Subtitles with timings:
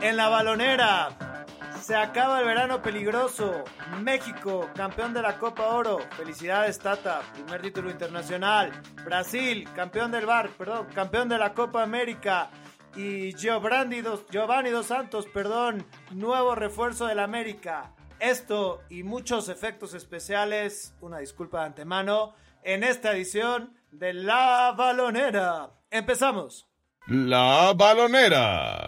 [0.00, 1.10] En la balonera
[1.80, 3.64] se acaba el verano peligroso.
[4.00, 5.98] México, campeón de la Copa Oro.
[6.16, 7.20] Felicidades, Tata.
[7.34, 8.72] Primer título internacional.
[9.04, 12.50] Brasil, campeón del bar, perdón, campeón de la Copa América.
[12.96, 17.92] Y Giovanni Dos, Giovanni Dos Santos, perdón, nuevo refuerzo del América.
[18.18, 22.34] Esto y muchos efectos especiales, una disculpa de antemano,
[22.64, 25.70] en esta edición de La Balonera.
[25.90, 26.68] Empezamos.
[27.08, 28.87] La balonera.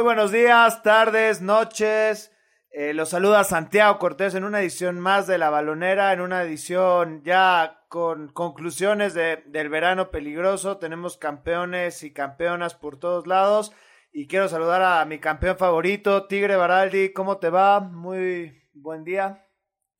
[0.00, 2.32] Muy buenos días, tardes, noches.
[2.70, 7.22] Eh, los saluda Santiago Cortés en una edición más de La Balonera, en una edición
[7.22, 10.78] ya con conclusiones de, del verano peligroso.
[10.78, 13.74] Tenemos campeones y campeonas por todos lados.
[14.10, 17.12] Y quiero saludar a mi campeón favorito, Tigre Baraldi.
[17.12, 17.80] ¿Cómo te va?
[17.80, 19.49] Muy buen día.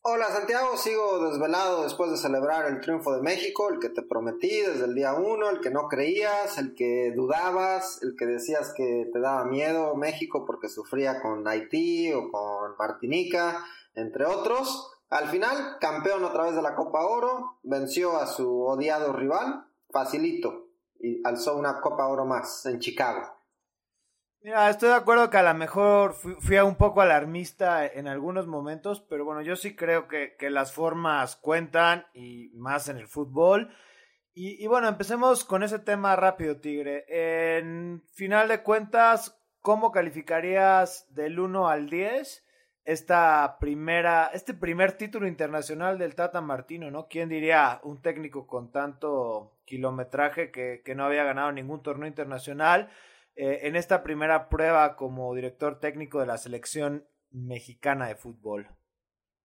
[0.02, 4.48] Hola Santiago, sigo desvelado después de celebrar el triunfo de México, el que te prometí
[4.48, 9.10] desde el día uno, el que no creías, el que dudabas, el que decías que
[9.12, 13.62] te daba miedo México porque sufría con Haití o con Martinica,
[13.94, 14.90] entre otros.
[15.10, 20.68] Al final, campeón a través de la Copa Oro, venció a su odiado rival, facilito,
[20.98, 23.39] y alzó una Copa Oro más en Chicago.
[24.42, 28.46] Mira, estoy de acuerdo que a lo mejor fui, fui un poco alarmista en algunos
[28.46, 33.06] momentos, pero bueno, yo sí creo que, que las formas cuentan y más en el
[33.06, 33.68] fútbol.
[34.32, 37.04] Y, y, bueno, empecemos con ese tema rápido, Tigre.
[37.08, 42.46] En final de cuentas, ¿cómo calificarías del 1 al 10
[42.84, 47.08] esta primera, este primer título internacional del Tata Martino, ¿no?
[47.08, 52.88] ¿Quién diría un técnico con tanto kilometraje que, que no había ganado ningún torneo internacional?
[53.36, 58.68] Eh, en esta primera prueba como director técnico de la selección mexicana de fútbol?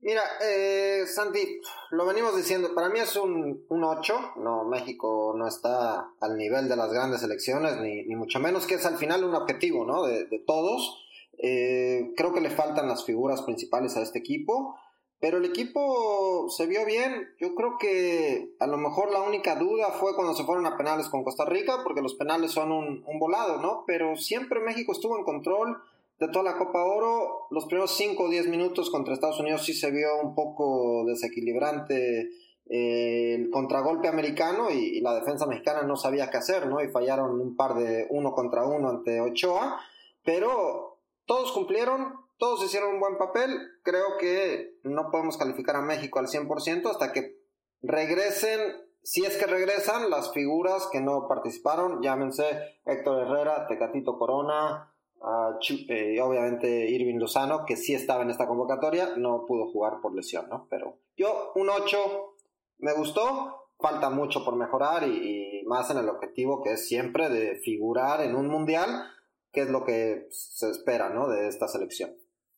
[0.02, 5.48] Mira, eh, Santi, lo venimos diciendo, para mí es un, un 8, no, México no
[5.48, 9.24] está al nivel de las grandes selecciones, ni, ni mucho menos que es al final
[9.24, 10.04] un objetivo, ¿no?
[10.04, 11.02] De, de todos.
[11.38, 14.78] Eh, creo que le faltan las figuras principales a este equipo.
[15.26, 17.30] Pero el equipo se vio bien.
[17.40, 21.10] Yo creo que a lo mejor la única duda fue cuando se fueron a penales
[21.10, 23.86] con Costa Rica, porque los penales son un, un volado, ¿no?
[23.88, 25.82] Pero siempre México estuvo en control
[26.20, 27.48] de toda la Copa Oro.
[27.50, 32.30] Los primeros 5 o 10 minutos contra Estados Unidos sí se vio un poco desequilibrante
[32.70, 36.84] eh, el contragolpe americano y, y, la defensa mexicana no sabía qué hacer, ¿no?
[36.84, 39.82] Y fallaron un par de uno contra uno ante Ochoa.
[40.24, 43.58] Pero todos cumplieron, todos hicieron un buen papel.
[43.84, 47.38] Creo que no podemos calificar a México al 100% hasta que
[47.82, 48.60] regresen,
[49.04, 52.02] si es que regresan, las figuras que no participaron.
[52.02, 59.16] Llámense Héctor Herrera, Tecatito Corona, uh, obviamente Irving Lozano, que sí estaba en esta convocatoria,
[59.16, 60.68] no pudo jugar por lesión, ¿no?
[60.70, 62.36] Pero yo, un 8,
[62.80, 63.62] me gustó.
[63.78, 68.22] Falta mucho por mejorar y, y más en el objetivo que es siempre de figurar
[68.22, 69.12] en un mundial,
[69.52, 71.28] que es lo que se espera, ¿no?
[71.28, 72.16] De esta selección.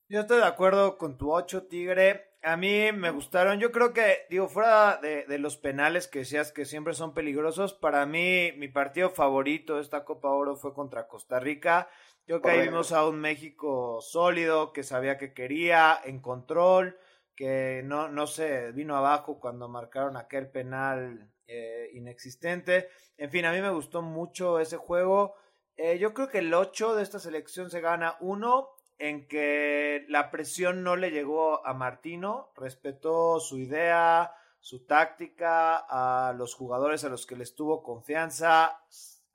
[0.09, 2.31] Yo estoy de acuerdo con tu 8, Tigre.
[2.41, 3.59] A mí me gustaron.
[3.59, 7.73] Yo creo que, digo, fuera de, de, los penales que decías que siempre son peligrosos,
[7.73, 11.89] para mí mi partido favorito de esta Copa Oro fue contra Costa Rica.
[12.25, 16.97] Yo que ahí vimos a un México sólido, que sabía que quería, en control,
[17.35, 22.87] que no, no se vino abajo cuando marcaron aquel penal eh, inexistente.
[23.17, 25.35] En fin, a mí me gustó mucho ese juego.
[25.75, 30.31] Eh, yo creo que el 8 de esta selección se gana uno en que la
[30.31, 37.09] presión no le llegó a Martino, respetó su idea, su táctica, a los jugadores a
[37.09, 38.81] los que les tuvo confianza,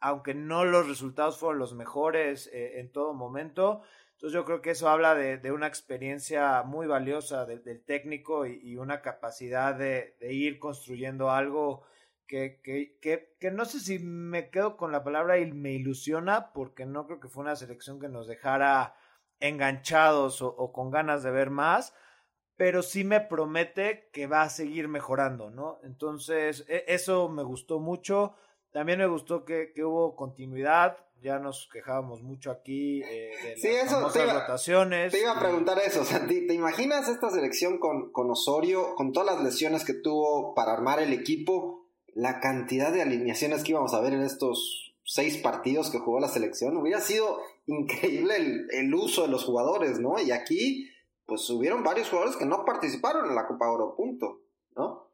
[0.00, 3.83] aunque no los resultados fueron los mejores eh, en todo momento.
[4.12, 8.47] Entonces yo creo que eso habla de, de una experiencia muy valiosa de, del técnico
[8.47, 11.83] y, una capacidad de, de ir construyendo algo
[12.27, 16.53] que, que, que, que, no sé si me quedo con la palabra y me ilusiona,
[16.53, 18.94] porque no creo que fue una selección que nos dejara
[19.42, 21.93] enganchados o, o, con ganas de ver más,
[22.56, 25.81] pero sí me promete que va a seguir mejorando, ¿no?
[25.82, 28.34] Entonces, eso me gustó mucho.
[28.70, 30.96] También me gustó que, que hubo continuidad.
[31.20, 35.12] Ya nos quejábamos mucho aquí eh, de sí, las eso, te iba, rotaciones.
[35.12, 36.02] Te iba a preguntar eso.
[36.02, 39.94] O sea, ¿te, ¿te, imaginas esta selección con, con Osorio, con todas las lesiones que
[39.94, 41.87] tuvo para armar el equipo?
[42.14, 46.28] La cantidad de alineaciones que íbamos a ver en estos seis partidos que jugó la
[46.28, 46.76] selección.
[46.76, 50.20] Hubiera sido increíble el, el, uso de los jugadores, ¿no?
[50.20, 50.90] Y aquí,
[51.26, 54.43] pues hubieron varios jugadores que no participaron en la Copa Oro, punto,
[54.76, 55.10] ¿no?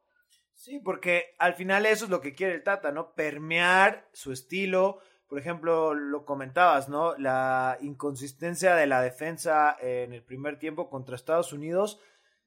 [0.55, 3.15] Sí, porque al final eso es lo que quiere el Tata, ¿no?
[3.15, 4.99] Permear su estilo,
[5.29, 7.17] por ejemplo, lo comentabas, ¿no?
[7.17, 12.01] La inconsistencia de la defensa en el primer tiempo contra Estados Unidos.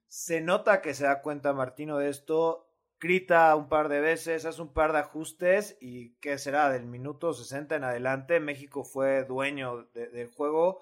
[0.08, 2.68] Se nota que se da cuenta Martino de esto,
[3.02, 6.70] grita un par de veces, hace un par de ajustes y ¿qué será?
[6.70, 10.82] Del minuto 60 en adelante, México fue dueño del juego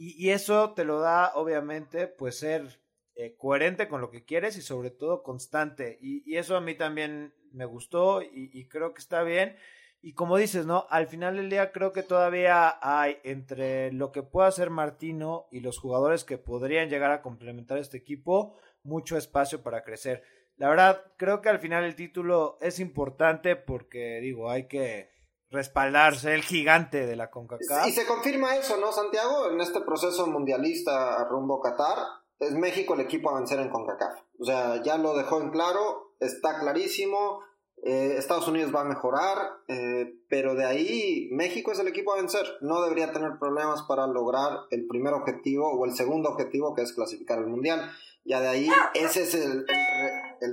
[0.00, 2.80] y, eso te lo da, obviamente, pues ser
[3.16, 5.98] eh, coherente con lo que quieres y sobre todo constante.
[6.00, 9.56] Y, eso a mí también me gustó y, creo que está bien.
[10.00, 10.86] Y como dices, ¿no?
[10.90, 15.58] Al final del día creo que todavía hay entre lo que pueda hacer Martino y
[15.58, 20.22] los jugadores que podrían llegar a complementar este equipo, mucho espacio para crecer.
[20.58, 25.08] La verdad, creo que al final el título es importante porque, digo, hay que
[25.50, 27.86] respaldarse el gigante de la CONCACAF.
[27.86, 29.50] Y se confirma eso, ¿no, Santiago?
[29.50, 31.98] En este proceso mundialista rumbo Qatar,
[32.40, 34.20] es México el equipo a vencer en CONCACAF.
[34.40, 37.40] O sea, ya lo dejó en claro, está clarísimo.
[37.84, 39.38] Eh, Estados Unidos va a mejorar,
[39.68, 42.44] eh, pero de ahí México es el equipo a vencer.
[42.60, 46.92] No debería tener problemas para lograr el primer objetivo o el segundo objetivo, que es
[46.92, 47.88] clasificar al mundial.
[48.24, 49.64] Ya de ahí, ese es el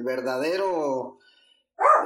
[0.04, 1.18] verdadero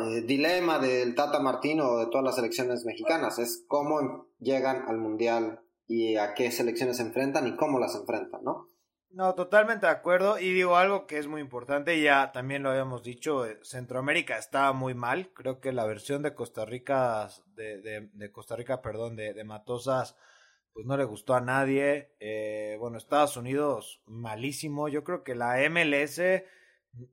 [0.01, 3.39] eh, dilema del Tata Martino o de todas las selecciones mexicanas.
[3.39, 8.43] Es cómo llegan al Mundial y a qué selecciones se enfrentan y cómo las enfrentan,
[8.43, 8.67] ¿no?
[9.11, 10.39] No, totalmente de acuerdo.
[10.39, 14.71] Y digo algo que es muy importante, ya también lo habíamos dicho, eh, Centroamérica estaba
[14.71, 15.31] muy mal.
[15.33, 20.15] Creo que la versión de Costa Rica, de, de, Costa Rica, perdón, de, de, Matosas,
[20.73, 22.15] pues no le gustó a nadie.
[22.19, 24.89] Eh, bueno, Estados Unidos, malísimo.
[24.89, 26.21] Yo creo que la MLS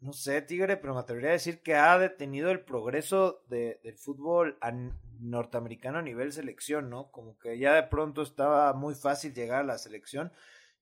[0.01, 3.97] no sé, Tigre, pero me atrevería a decir que ha detenido el progreso de, del
[3.97, 4.59] fútbol
[5.21, 7.11] norteamericano a nivel selección, ¿no?
[7.11, 10.33] Como que ya de pronto estaba muy fácil llegar a la selección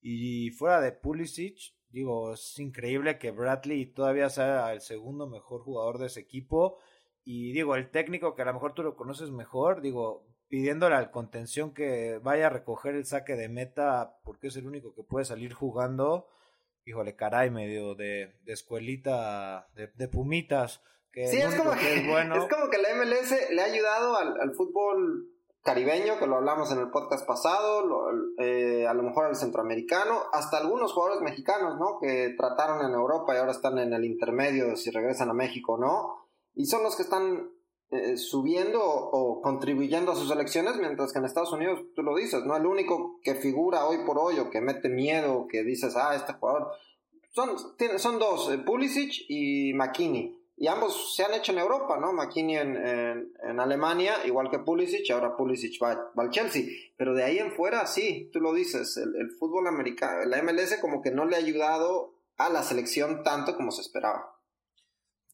[0.01, 5.99] y fuera de Pulisic, digo, es increíble que Bradley todavía sea el segundo mejor jugador
[5.99, 6.79] de ese equipo
[7.25, 11.11] y digo, el técnico que a lo mejor tú lo conoces mejor, digo, pidiéndole al
[11.11, 15.25] contención que vaya a recoger el saque de meta porque es el único que puede
[15.25, 16.29] salir jugando
[16.85, 20.83] híjole, caray, medio de, de escuelita, de, de, pumitas.
[21.13, 22.37] Que sí, es como que, es, bueno...
[22.37, 25.31] es como que la MLS le ha ayudado al, al fútbol
[25.65, 27.85] caribeño, que lo hablamos en el podcast pasado,
[28.39, 31.99] eh, a lo mejor al centroamericano, hasta algunos jugadores mexicanos, ¿no?
[31.99, 35.75] Que trataron en Europa y ahora están en el intermedio de si regresan a México
[35.75, 36.29] o no.
[36.55, 37.51] Y son los que están
[37.95, 42.45] eh, subiendo o, contribuyendo a sus elecciones, mientras que en Estados Unidos, tú lo dices,
[42.45, 42.57] ¿no?
[42.57, 46.33] El único que figura hoy por hoy o que mete miedo, que dices, ah, este
[46.35, 46.73] jugador,
[47.31, 47.57] son,
[47.99, 50.41] son dos, eh, Pulisic y McKinney.
[50.57, 52.13] Y ambos se han hecho en Europa, ¿no?
[52.13, 56.65] McKinney en, en, Alemania, igual que Pulisic, ahora Pulisic va, al Chelsea.
[56.97, 60.79] Pero de ahí en fuera, sí, tú lo dices, el, el fútbol americano, la MLS
[60.81, 64.34] como que no le ha ayudado a la selección tanto como se esperaba.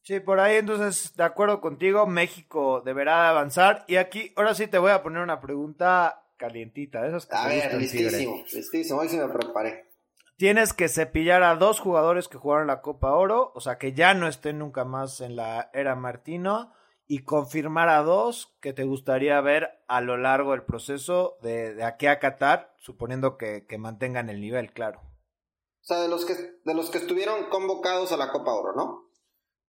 [0.03, 3.85] Sí, por ahí entonces, de acuerdo contigo, México deberá avanzar.
[3.87, 7.05] Y aquí, ahora sí te voy a poner una pregunta calientita.
[7.05, 9.91] Esas a ver, listísimo, listísimo, hoy sí me preparé.
[10.37, 14.15] Tienes que cepillar a dos jugadores que jugaron la Copa Oro, o sea, que ya
[14.15, 16.73] no estén nunca más en la era Martino,
[17.05, 21.83] y confirmar a dos que te gustaría ver a lo largo del proceso de, de
[21.83, 25.01] aquí a Qatar, suponiendo que, que mantengan el nivel, claro.
[25.01, 29.10] O sea, de los que, de los que estuvieron convocados a la Copa Oro, ¿no?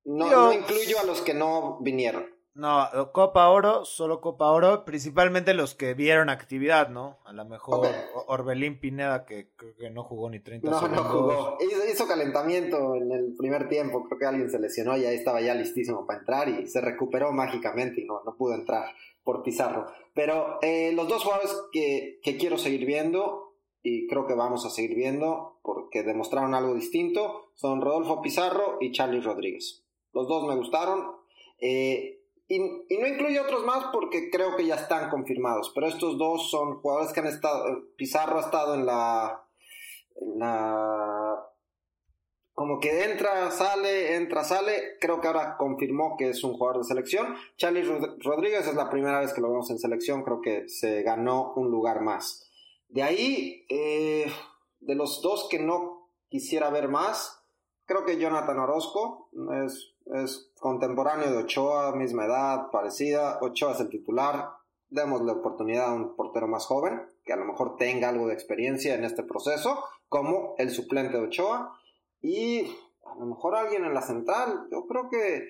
[0.04, 2.26] No, no incluyo a los que no vinieron.
[2.54, 7.19] No, Copa Oro, solo Copa Oro, principalmente los que vieron actividad, ¿no?
[7.25, 7.88] A lo mejor
[8.26, 11.58] Orbelín Pineda, que creo que no jugó ni 30 no, No, jugó.
[11.90, 15.55] Hizo, calentamiento en el primer tiempo, creo que alguien se lesionó y ahí estaba ya
[15.55, 18.84] listísimo para entrar y se recuperó mágicamente y no, no pudo entrar
[19.24, 19.86] por Pizarro.
[20.15, 24.70] Pero eh, los dos jugadores que, que quiero seguir viendo y creo que vamos a
[24.70, 29.81] seguir viendo porque demostraron algo distinto son Rodolfo Pizarro y Charlie Rodríguez.
[30.12, 31.16] Los dos me gustaron.
[31.58, 35.72] Eh, y, no incluyo otros más porque creo que ya están confirmados.
[35.74, 37.64] Pero estos dos son jugadores que han estado.
[37.96, 39.44] Pizarro ha estado en la.
[40.16, 41.48] En la
[42.54, 44.98] como que entra, sale, entra, sale.
[45.00, 47.34] Creo que ahora confirmó que es un jugador de selección.
[47.56, 50.22] Charlie Rodríguez es la primera vez que lo vemos en selección.
[50.22, 52.50] Creo que se ganó un lugar más.
[52.88, 54.31] De ahí, eh,
[54.81, 57.42] de los dos que no quisiera ver más,
[57.86, 59.31] creo que Jonathan Orozco
[59.66, 63.39] es es contemporáneo de Ochoa, misma edad, parecida.
[63.41, 64.51] Ochoa es el titular.
[64.89, 68.35] Demos la oportunidad a un portero más joven, que a lo mejor tenga algo de
[68.35, 71.79] experiencia en este proceso, como el suplente de Ochoa.
[72.21, 72.67] Y
[73.05, 74.69] a lo mejor alguien en la central.
[74.71, 75.49] Yo creo que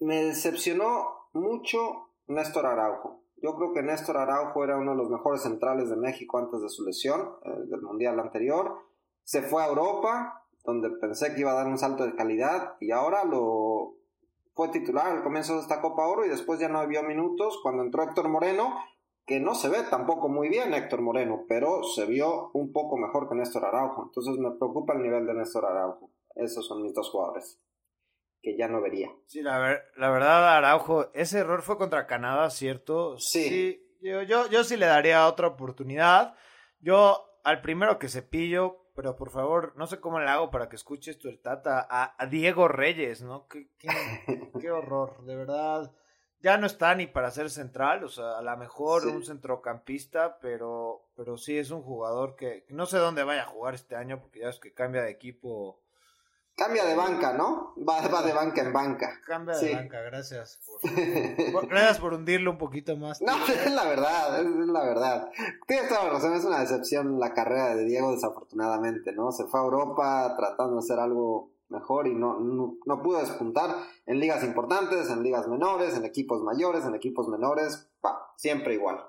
[0.00, 3.22] me decepcionó mucho Néstor Araujo.
[3.42, 6.68] Yo creo que Néstor Araujo era uno de los mejores centrales de México antes de
[6.68, 8.78] su lesión eh, del Mundial anterior.
[9.24, 12.92] Se fue a Europa, donde pensé que iba a dar un salto de calidad y
[12.92, 13.71] ahora lo
[14.54, 17.58] fue titular al comienzo de esta Copa Oro y después ya no había minutos.
[17.62, 18.74] Cuando entró Héctor Moreno,
[19.26, 23.28] que no se ve tampoco muy bien Héctor Moreno, pero se vio un poco mejor
[23.28, 24.04] que Néstor Araujo.
[24.04, 26.10] Entonces me preocupa el nivel de Néstor Araujo.
[26.34, 27.60] Esos son mis dos jugadores
[28.42, 29.10] que ya no vería.
[29.26, 33.16] Sí, la, la verdad, Araujo, ese error fue contra Canadá, ¿cierto?
[33.18, 33.80] Sí.
[34.00, 36.34] yo, yo, yo sí le daría otra oportunidad.
[36.80, 40.68] Yo al primero que se pillo, pero por favor, no sé cómo le hago para
[40.68, 43.46] que escuches tu Tata a, Diego Reyes, ¿no?
[43.48, 43.68] Qué,
[44.60, 45.92] qué, horror, de verdad.
[46.40, 51.08] Ya no está ni para ser central, o sea, a lo mejor un centrocampista, pero,
[51.16, 54.40] pero sí es un jugador que, no sé dónde vaya a jugar este año, porque
[54.40, 55.81] ya es que cambia de equipo
[56.54, 57.74] Cambia de banca, ¿no?
[57.76, 59.20] Va, va de banca en banca.
[59.26, 60.60] Cambia de banca, gracias
[61.52, 63.22] por, gracias por hundirlo un poquito más.
[63.22, 65.30] No, es la verdad, es, la verdad.
[65.66, 69.32] Tienes toda la razón, es una decepción la carrera de Diego desafortunadamente, ¿no?
[69.32, 73.74] Se fue a Europa tratando de hacer algo mejor y no, no, pudo despuntar
[74.06, 79.02] en ligas importantes, en ligas menores, en equipos mayores, en equipos menores, pa, siempre igual.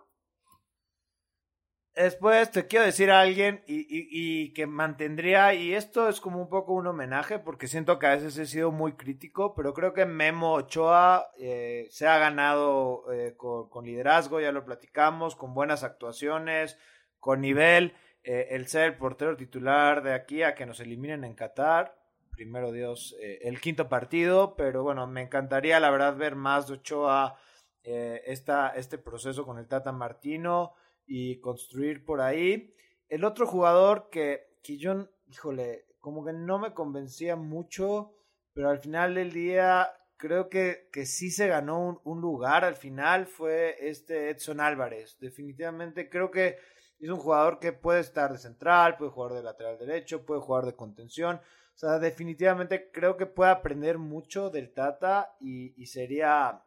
[1.96, 6.50] Después te quiero decir a alguien y, y, que mantendría, y esto es como un
[6.50, 10.08] poco un homenaje, porque siento que a veces he sido muy crítico, pero creo que
[10.08, 16.80] Memo Ochoa eh, se ha ganado eh, con, liderazgo, ya lo platicamos, con buenas actuaciones,
[17.20, 21.36] con nivel, eh, el ser el portero titular de aquí a que nos eliminen en
[21.36, 21.96] Qatar,
[22.32, 27.38] primero Dios, el quinto partido, pero bueno, me encantaría la verdad ver más de Ochoa
[27.84, 30.74] esta, este proceso con el Tata Martino
[31.06, 32.74] y construir por ahí.
[33.10, 38.14] El otro jugador que, que yo, híjole, como que no me convencía mucho,
[38.54, 43.26] pero al final del día creo que, que sí se ganó un, lugar al final
[43.26, 45.18] fue este Edson Álvarez.
[45.20, 46.58] Definitivamente creo que
[47.00, 50.66] es un jugador que puede estar de central, puede jugar de lateral derecho, puede jugar
[50.66, 51.38] de contención.
[51.38, 56.64] O sea, definitivamente creo que puede aprender mucho del Tata y, sería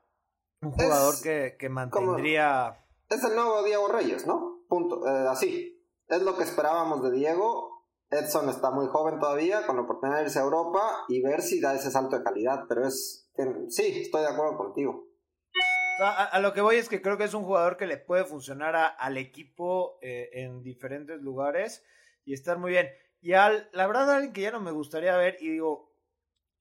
[0.60, 4.64] un jugador que, que, mantendría es el nuevo Diego Reyes, ¿no?
[4.68, 5.06] Punto.
[5.06, 5.72] Eh, así.
[6.08, 7.84] Es lo que esperábamos de Diego.
[8.10, 11.60] Edson está muy joven todavía, con la oportunidad de irse a Europa y ver si
[11.60, 12.64] da ese salto de calidad.
[12.68, 13.28] Pero es.
[13.68, 15.06] Sí, estoy de acuerdo contigo.
[15.98, 18.76] A, lo que voy es que creo que es un jugador que le puede funcionar
[18.98, 21.82] al equipo eh, en diferentes lugares
[22.24, 22.88] y estar muy bien.
[23.22, 25.94] Y al, la verdad, alguien que ya no me gustaría ver, y digo,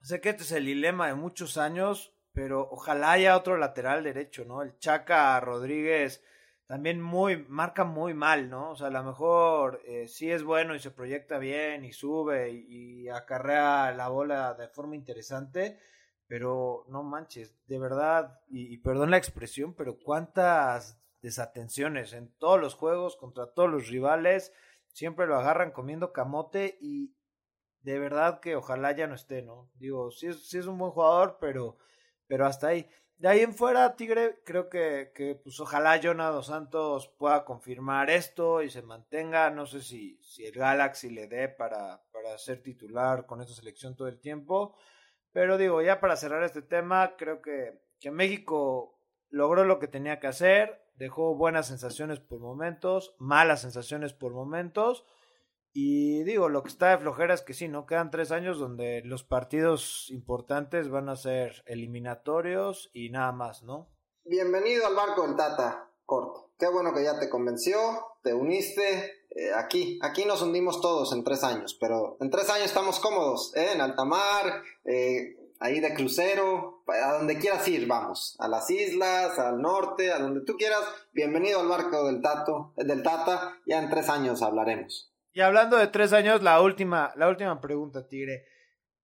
[0.01, 4.45] sé que este es el dilema de muchos años, pero ojalá haya otro lateral derecho,
[4.45, 4.61] ¿no?
[4.61, 6.23] El Chaca Rodríguez
[6.67, 8.71] también muy, marca muy mal, ¿no?
[8.71, 12.51] O sea, a lo mejor eh, sí es bueno y se proyecta bien y sube
[12.51, 15.79] y, acarrea la bola de forma interesante,
[16.27, 22.73] pero no manches, de verdad, y, perdón la expresión, pero cuántas desatenciones en todos los
[22.73, 24.51] juegos contra todos los rivales,
[24.87, 27.13] siempre lo agarran comiendo camote y
[27.81, 29.69] de verdad que ojalá ya no esté, ¿no?
[29.75, 31.77] Digo, sí es, sí es un buen jugador, pero,
[32.27, 32.89] pero hasta ahí.
[33.17, 38.09] De ahí en fuera, Tigre, creo que, que pues ojalá Jonah Dos Santos pueda confirmar
[38.09, 39.49] esto y se mantenga.
[39.49, 43.95] No sé si, si el Galaxy le dé para, para ser titular con esta selección
[43.95, 44.75] todo el tiempo.
[45.31, 50.19] Pero digo, ya para cerrar este tema, creo que, que México logró lo que tenía
[50.19, 55.05] que hacer, dejó buenas sensaciones por momentos, malas sensaciones por momentos
[55.77, 57.85] y digo, lo que está de flojera es que sí, ¿no?
[57.85, 63.89] Quedan tres años donde los partidos importantes van a ser eliminatorios y nada más, ¿no?
[64.23, 66.51] Bienvenido al barco del Tata, corto.
[66.57, 67.77] Qué bueno que ya te convenció,
[68.23, 69.25] te uniste.
[69.31, 73.51] Eh, aquí, aquí nos hundimos todos en tres años, pero en tres años estamos cómodos,
[73.57, 73.73] ¿eh?
[73.73, 78.37] En alta mar, eh, ahí de crucero, a donde quieras ir, vamos.
[78.39, 80.85] A las islas, al norte, a donde tú quieras.
[81.11, 83.57] Bienvenido al barco del, tato, del Tata.
[83.65, 85.11] Ya en tres años hablaremos.
[85.35, 88.45] Y hablando de tres años, la última, la última pregunta, Tigre.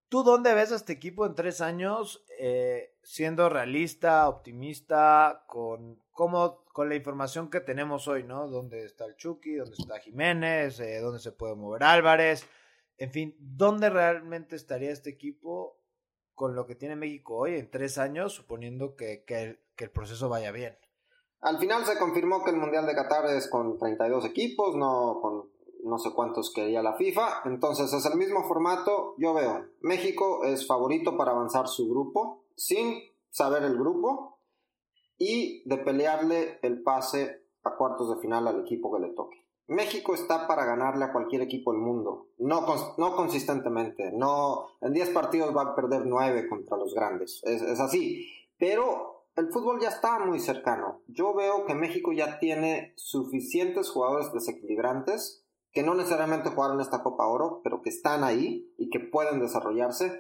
[0.08, 6.64] ¿Tú dónde ves a este equipo en tres años eh, siendo realista, optimista, con, cómo,
[6.72, 8.48] con la información que tenemos hoy, ¿no?
[8.48, 9.56] ¿Dónde está el Chucky?
[9.56, 10.80] ¿Dónde está Jiménez?
[10.80, 12.48] Eh, ¿Dónde se puede mover Álvarez?
[12.96, 15.82] En fin, ¿dónde realmente estaría este equipo
[16.34, 20.54] con lo que tiene México hoy en tres años, suponiendo que, que el proceso vaya
[20.54, 20.78] bien?
[21.42, 25.52] Al final se confirmó que el Mundial de Qatar es con 32 equipos, no con
[25.92, 27.42] no sé cuántos quería la FIFA.
[27.46, 29.14] Entonces es el mismo formato.
[29.18, 32.98] Yo veo, México es favorito para avanzar su grupo sin
[33.30, 34.40] saber el grupo
[35.18, 39.38] y de pelearle el pase a cuartos de final al equipo que le toque.
[39.68, 42.66] México está para ganarle a cualquier equipo del mundo, no,
[42.98, 47.80] no consistentemente, no, en 10 partidos va a perder 9 contra los grandes, es, es
[47.80, 51.02] así, pero el fútbol ya está muy cercano.
[51.08, 55.41] Yo veo que México ya tiene suficientes jugadores desequilibrantes
[55.72, 60.20] que no necesariamente jugaron esta Copa Oro, pero que están ahí y que pueden desarrollarse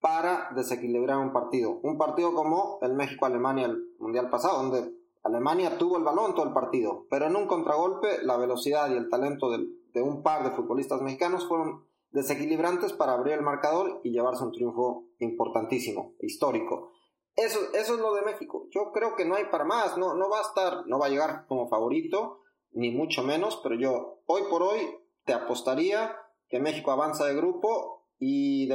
[0.00, 1.80] para desequilibrar un partido.
[1.82, 6.54] Un partido como el México-Alemania el Mundial pasado, donde Alemania tuvo el balón todo el
[6.54, 11.02] partido, pero en un contragolpe la velocidad y el talento de un par de futbolistas
[11.02, 16.92] mexicanos fueron desequilibrantes para abrir el marcador y llevarse un triunfo importantísimo, histórico.
[17.34, 18.66] Eso, eso es lo de México.
[18.70, 21.10] Yo creo que no hay para más, no, no va a estar, no va a
[21.10, 22.40] llegar como favorito,
[22.72, 24.80] ni mucho menos, pero yo hoy por hoy
[25.24, 26.16] te apostaría
[26.48, 28.68] que México avanza de grupo y,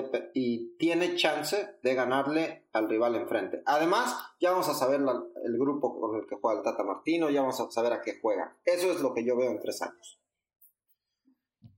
[0.78, 3.62] tiene chance de ganarle al rival enfrente.
[3.66, 7.42] Además, ya vamos a saber el grupo con el que juega el Tata Martino, ya
[7.42, 8.58] vamos a saber a qué juega.
[8.66, 10.20] Eso es lo que yo veo en tres años.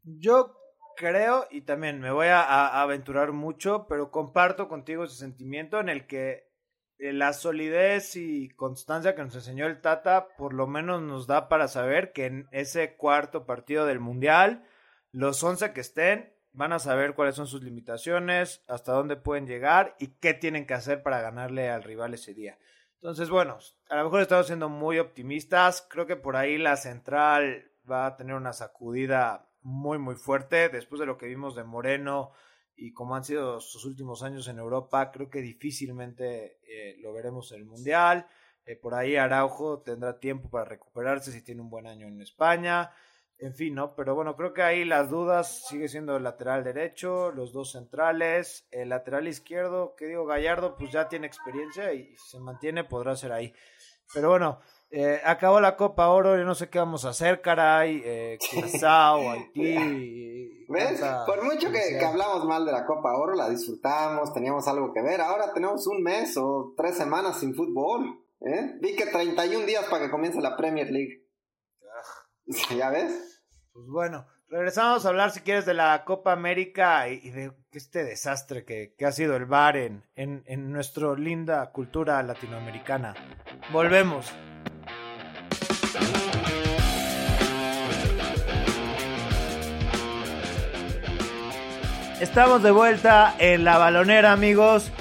[0.04, 0.56] Yo
[0.96, 6.08] creo, y también me voy a, aventurar mucho, pero comparto contigo ese sentimiento en el
[6.08, 6.50] que
[6.98, 11.68] la solidez y constancia que nos enseñó el Tata por lo menos nos da para
[11.68, 14.64] saber que en ese cuarto partido del Mundial,
[15.12, 19.96] los 11 que estén van a saber cuáles son sus limitaciones, hasta dónde pueden llegar
[20.00, 22.58] y qué tienen que hacer para ganarle al rival ese día.
[22.96, 23.60] Entonces, bueno,
[23.90, 25.86] a lo mejor estamos siendo muy optimistas.
[25.90, 30.70] Creo que por ahí la central va a tener una sacudida muy, muy fuerte.
[30.70, 32.32] Después de lo que vimos de Moreno
[32.76, 37.52] y como han sido sus últimos años en Europa, creo que difícilmente eh, lo veremos
[37.52, 38.28] en el Mundial.
[38.66, 42.92] Eh, por ahí Araujo tendrá tiempo para recuperarse si tiene un buen año en España.
[43.38, 43.96] En fin, ¿no?
[43.96, 48.66] Pero bueno, creo que ahí las dudas sigue siendo el lateral derecho, los dos centrales,
[48.72, 53.16] el lateral izquierdo, que digo, Gallardo pues ya tiene experiencia y si se mantiene podrá
[53.16, 53.54] ser ahí.
[54.14, 54.62] Pero bueno,
[54.92, 58.02] eh, acabó la Copa Oro, yo no sé qué vamos a hacer, caray.
[58.06, 58.38] Eh,
[58.84, 60.66] Haití.
[60.70, 61.02] ¿Ves?
[61.26, 65.22] Por mucho que, hablamos mal de la Copa Oro, la disfrutamos, teníamos algo que ver.
[65.22, 68.20] Ahora tenemos un mes o tres semanas sin fútbol.
[68.42, 68.78] ¿eh?
[68.82, 71.28] Vi que 31 días para que comience la Premier League.
[72.78, 73.44] ¿Ya ves?
[73.74, 78.64] Pues bueno, regresamos a hablar, si quieres, de la Copa América y, de este desastre
[78.64, 83.14] que, ha sido el bar en, en, en nuestra linda cultura latinoamericana.
[83.74, 84.32] Volvemos.
[92.26, 94.92] Estamos de vuelta en la balonera, amigos.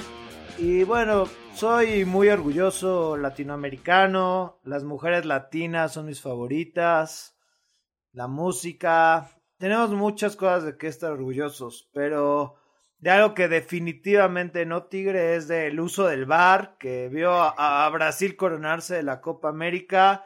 [0.59, 4.59] Y bueno, soy muy orgulloso latinoamericano.
[4.63, 7.35] Las mujeres latinas son mis favoritas.
[8.11, 9.31] La música.
[9.57, 12.57] Tenemos muchas cosas de que estar orgullosos, pero
[12.99, 17.89] de algo que definitivamente no tigre es del uso del bar, que vio a, a
[17.89, 20.25] Brasil coronarse de la Copa América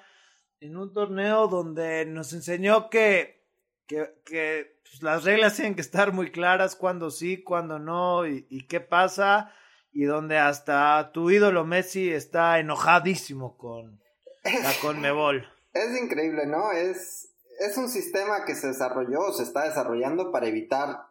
[0.60, 3.48] en un torneo donde nos enseñó que,
[3.88, 8.68] que, que pues, las reglas tienen que estar muy claras, cuándo sí, cuándo no, y,
[8.68, 9.54] qué pasa,
[9.92, 14.02] y donde hasta tu ídolo Messi está enojadísimo con
[14.44, 15.48] la Conmebol.
[15.72, 16.72] Es increíble, ¿no?
[16.72, 21.10] Es, es un sistema que se desarrolló, se está desarrollando para evitar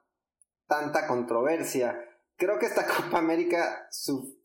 [0.66, 1.96] tanta controversia.
[2.36, 3.88] Creo que esta Copa América,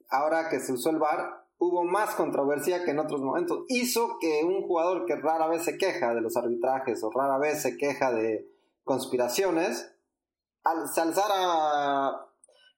[0.10, 3.66] ahora que se usó el VAR, hubo más controversia que en otros momentos.
[3.70, 7.64] Hizo que un jugador que rara vez se queja de los arbitrajes o rara vez
[7.64, 8.53] se queja de
[8.84, 9.92] conspiraciones,
[10.64, 12.28] al, alzara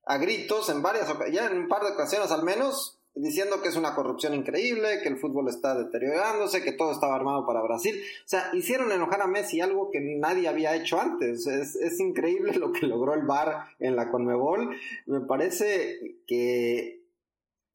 [0.05, 3.75] a, gritos en varias ya en un par de ocasiones al menos, diciendo que es
[3.75, 7.95] una corrupción increíble, que el fútbol está deteriorándose, que todo estaba armado para Brasil.
[7.95, 11.47] O sea, hicieron enojar a Messi algo que nadie había hecho antes.
[11.47, 14.75] Es, es increíble lo que logró el VAR en la Conmebol.
[15.05, 17.05] Me parece que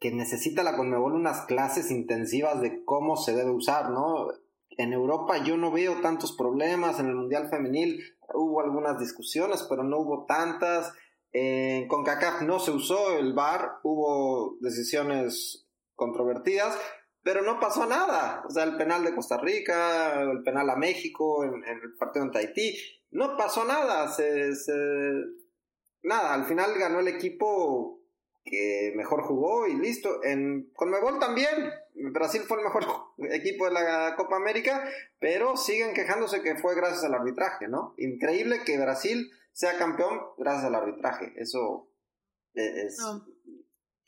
[0.00, 4.28] que necesita la Conmebol unas clases intensivas de cómo se debe usar, ¿no?
[4.70, 8.02] En Europa yo no veo tantos problemas, en el Mundial Femenil
[8.34, 10.92] hubo algunas discusiones, pero no hubo tantas.
[11.88, 16.76] con CACAF no se usó el VAR, hubo decisiones controvertidas,
[17.22, 18.42] pero no pasó nada.
[18.48, 22.38] O sea, el penal de Costa Rica, el penal a México, en, el partido ante
[22.38, 22.76] Haití,
[23.10, 24.08] no pasó nada.
[24.08, 24.50] se,
[26.02, 27.99] nada, al final ganó el equipo
[28.44, 30.22] que mejor jugó y listo.
[30.24, 31.70] En Conmebol también,
[32.12, 32.84] Brasil fue el mejor
[33.32, 37.94] equipo de la Copa América, pero siguen quejándose que fue gracias al arbitraje, ¿no?
[37.98, 41.32] Increíble que Brasil sea campeón gracias al arbitraje.
[41.36, 41.90] Eso
[42.54, 42.98] es...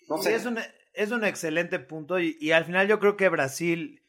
[0.08, 0.34] No, sé.
[0.34, 0.58] Es un,
[0.92, 4.04] es un excelente punto y, y al final yo creo que Brasil,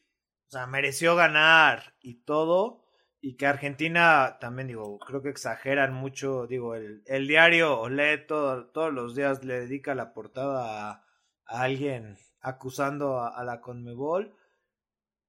[0.48, 2.83] o sea, mereció ganar y todo
[3.24, 8.92] y que Argentina también, digo, creo que exageran mucho, digo, el, el diario Olé todos
[8.92, 11.06] los días le dedica la portada a,
[11.46, 14.36] alguien acusando a, la Conmebol,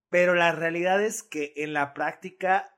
[0.09, 2.69] pero la realidad es que en la práctica,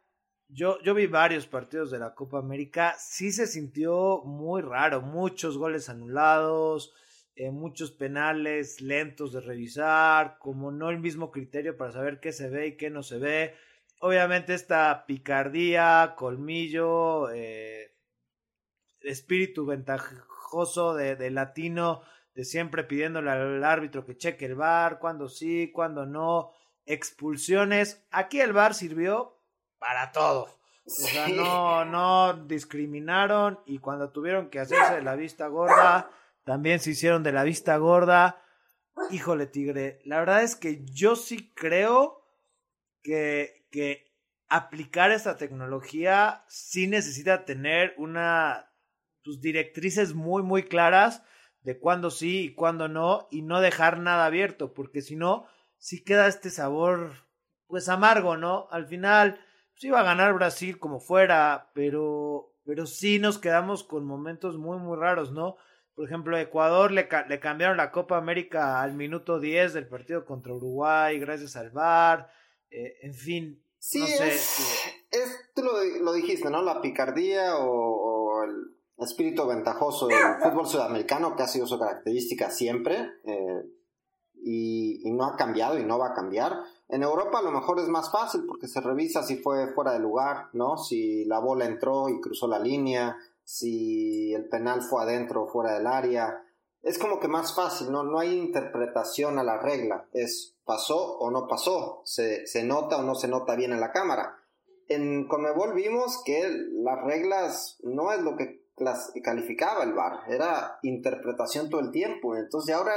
[0.49, 5.57] yo, yo vi varios partidos de la Copa América, sí se sintió muy raro, muchos
[5.57, 6.93] goles anulados,
[7.33, 12.49] eh, muchos penales lentos de revisar, como no el mismo criterio para saber qué se
[12.49, 13.55] ve y qué no se ve
[13.99, 17.93] obviamente esta picardía, colmillo, eh,
[19.01, 22.01] espíritu ventajoso de, latino,
[22.33, 26.51] de siempre pidiéndole al árbitro que cheque el bar, cuando sí, cuando no,
[26.87, 28.05] expulsiones.
[28.11, 29.37] Aquí el VAR sirvió
[29.77, 30.57] para todo.
[30.85, 36.09] O sea, no, no discriminaron y cuando tuvieron que hacerse de la vista gorda,
[36.45, 38.41] también se hicieron de la vista gorda.
[39.11, 42.23] Híjole, Tigre, la verdad es que yo sí creo
[43.03, 44.07] que, que
[44.47, 48.71] aplicar esta tecnología sí necesita tener una
[49.21, 51.21] tus directrices muy muy claras
[51.61, 55.45] de cuándo sí y cuándo no y no dejar nada abierto porque si no
[55.77, 57.11] sí queda este sabor
[57.67, 59.39] pues amargo no al final
[59.75, 64.77] sí iba a ganar Brasil como fuera pero pero sí nos quedamos con momentos muy
[64.77, 65.57] muy raros no
[65.93, 70.53] por ejemplo Ecuador le, le cambiaron la Copa América al minuto 10 del partido contra
[70.53, 72.29] Uruguay gracias al VAR
[72.71, 76.61] eh, en fin Sí, es, tú lo, dijiste, ¿no?
[76.61, 83.11] La picardía o, el espíritu ventajoso del fútbol sudamericano, que ha sido su característica siempre,
[83.23, 83.63] eh,
[84.43, 86.53] y, no ha cambiado y no va a cambiar.
[86.89, 89.99] En Europa a lo mejor es más fácil porque se revisa si fue fuera de
[89.99, 90.77] lugar, ¿no?
[90.77, 95.73] Si la bola entró y cruzó la línea, si el penal fue adentro o fuera
[95.73, 96.43] del área.
[96.87, 98.03] Es como que más fácil, ¿no?
[98.03, 100.07] No hay interpretación a la regla.
[100.13, 104.37] Es pasó o no pasó, se, nota o no se nota bien en la cámara.
[104.87, 108.63] En Conmebol vimos que las reglas no es lo que
[109.21, 112.37] calificaba el VAR, era interpretación todo el tiempo.
[112.37, 112.93] Entonces ahora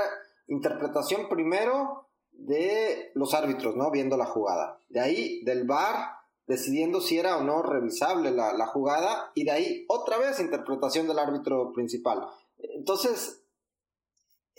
[0.47, 3.91] interpretación primero de los árbitros, ¿no?
[3.91, 4.79] Viendo la jugada.
[4.89, 6.13] De ahí del VAR
[6.47, 11.09] decidiendo si era o no revisable la, la jugada y de ahí otra vez interpretación
[11.09, 12.25] del árbitro principal.
[12.59, 13.40] Entonces,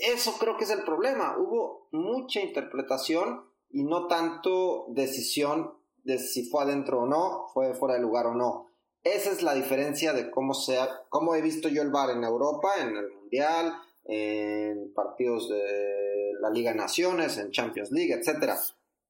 [0.02, 1.38] eso creo que es el problema.
[1.38, 7.96] Hubo mucha interpretación y no tanto decisión de si fue adentro o no, fue fuera
[7.96, 8.72] de lugar o no.
[9.04, 12.74] Esa es la diferencia de cómo, sea, cómo he visto yo el VAR en Europa,
[12.80, 13.74] en el Mundial,
[14.06, 18.54] en partidos de la Liga Naciones, en Champions League, etc.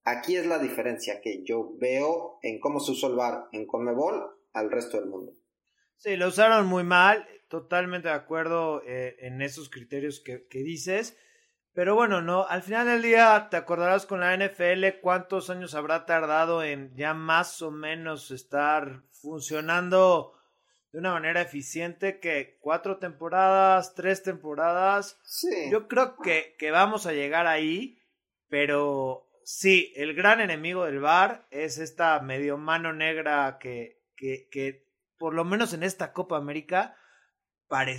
[0.04, 4.32] Aquí es la diferencia que yo veo en cómo se usó el VAR en Conmebol
[4.54, 5.34] al resto del mundo.
[5.98, 11.18] Sí, lo usaron muy mal totalmente de acuerdo eh, en esos criterios que, dices.
[11.74, 16.06] Pero bueno, no, al final del día te acordarás con la NFL cuántos años habrá
[16.06, 20.34] tardado en ya más o menos estar funcionando
[20.94, 25.20] de una manera eficiente que cuatro temporadas, tres temporadas.
[25.24, 25.70] Sí.
[25.70, 28.00] Yo creo que, que vamos a llegar ahí,
[28.48, 34.88] pero sí, el gran enemigo del VAR es esta medio mano negra que, que, que
[35.18, 36.96] por lo menos en esta Copa América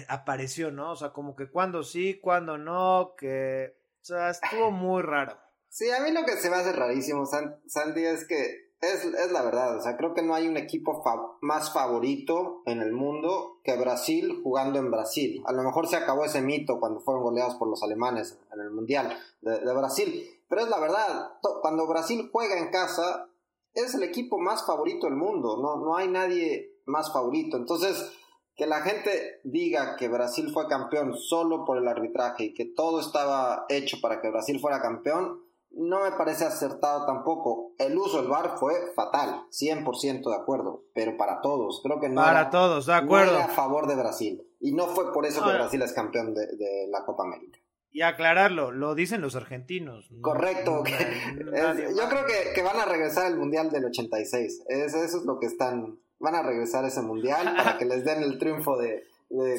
[0.09, 0.93] apareció, ¿no?
[0.93, 3.77] O sea, como que cuando sí, cuando no, que...
[4.01, 5.37] O sea, estuvo muy raro.
[5.69, 9.43] Sí, a mí lo que se me hace rarísimo, Sandy, es que es, es, la
[9.43, 9.79] verdad.
[9.79, 11.03] O sea, creo que no hay un equipo
[11.41, 15.43] más favorito en el mundo que Brasil jugando en Brasil.
[15.47, 18.71] A lo mejor se acabó ese mito cuando fueron goleados por los alemanes en el
[18.71, 20.29] Mundial de, de Brasil.
[20.49, 21.33] Pero es la verdad.
[21.63, 23.29] Cuando Brasil juega en casa,
[23.73, 25.57] es el equipo más favorito del mundo.
[25.63, 27.57] No, no hay nadie más favorito.
[27.57, 28.13] Entonces
[28.57, 33.01] que la gente diga que Brasil fue campeón solo por el arbitraje y que todo
[33.01, 37.73] estaba hecho para que Brasil fuera campeón, no me parece acertado tampoco.
[37.79, 42.21] El uso del VAR fue fatal, 100% de acuerdo, pero para todos, creo que no
[42.21, 43.39] para todos, de acuerdo.
[43.39, 46.47] a favor de Brasil y no fue por eso que Brasil es campeón de,
[46.89, 47.59] la Copa América.
[47.91, 50.09] Y aclararlo, lo dicen los argentinos.
[50.23, 50.83] Correcto.
[50.87, 54.65] yo creo que, que, van a regresar al Mundial del 86.
[54.69, 58.23] eso es lo que están van a regresar a ese mundial para que les den
[58.23, 59.05] el triunfo de,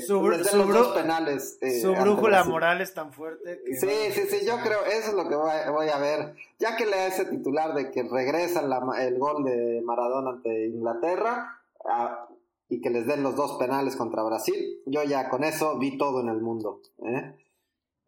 [0.06, 1.58] su, les den los penales.
[1.62, 3.62] Eh, su brújula moral es tan fuerte.
[3.80, 6.36] sí, sí, sí, yo creo, eso es lo que voy, a ver.
[6.60, 8.62] Ya que lea ese titular de que regresa
[9.00, 11.60] el gol de Maradona ante Inglaterra
[12.70, 16.22] y que les den los dos penales contra Brasil, yo ya con eso vi todo
[16.22, 16.82] en el mundo.
[17.06, 17.36] ¿eh?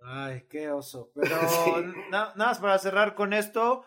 [0.03, 1.11] Ay, qué oso.
[1.15, 1.35] Pero
[2.11, 3.83] nada más para cerrar con esto.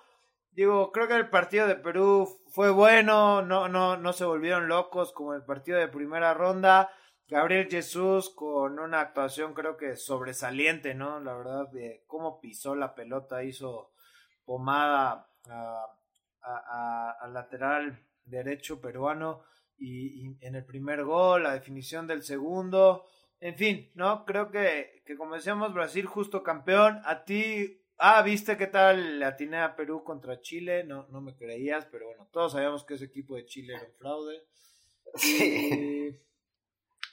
[0.53, 5.13] Digo, creo que el partido de Perú fue bueno, no, no, no se volvieron locos
[5.13, 6.91] como el partido de primera ronda.
[7.29, 11.21] Gabriel Jesús con una actuación creo que sobresaliente, ¿no?
[11.21, 13.93] La verdad, de cómo pisó la pelota, hizo
[14.45, 15.29] pomada
[17.21, 19.43] al lateral derecho peruano
[19.77, 23.05] y, en el primer gol, la definición del segundo.
[23.41, 24.25] En fin, ¿no?
[24.25, 27.01] Creo que, que como decíamos, Brasil justo campeón.
[27.05, 30.85] A ti, Ah, ¿viste qué tal atiné a Perú contra Chile?
[30.85, 33.95] No, no me creías, pero bueno, todos sabíamos que ese equipo de Chile era un
[33.95, 34.45] fraude.
[35.17, 36.17] Sí.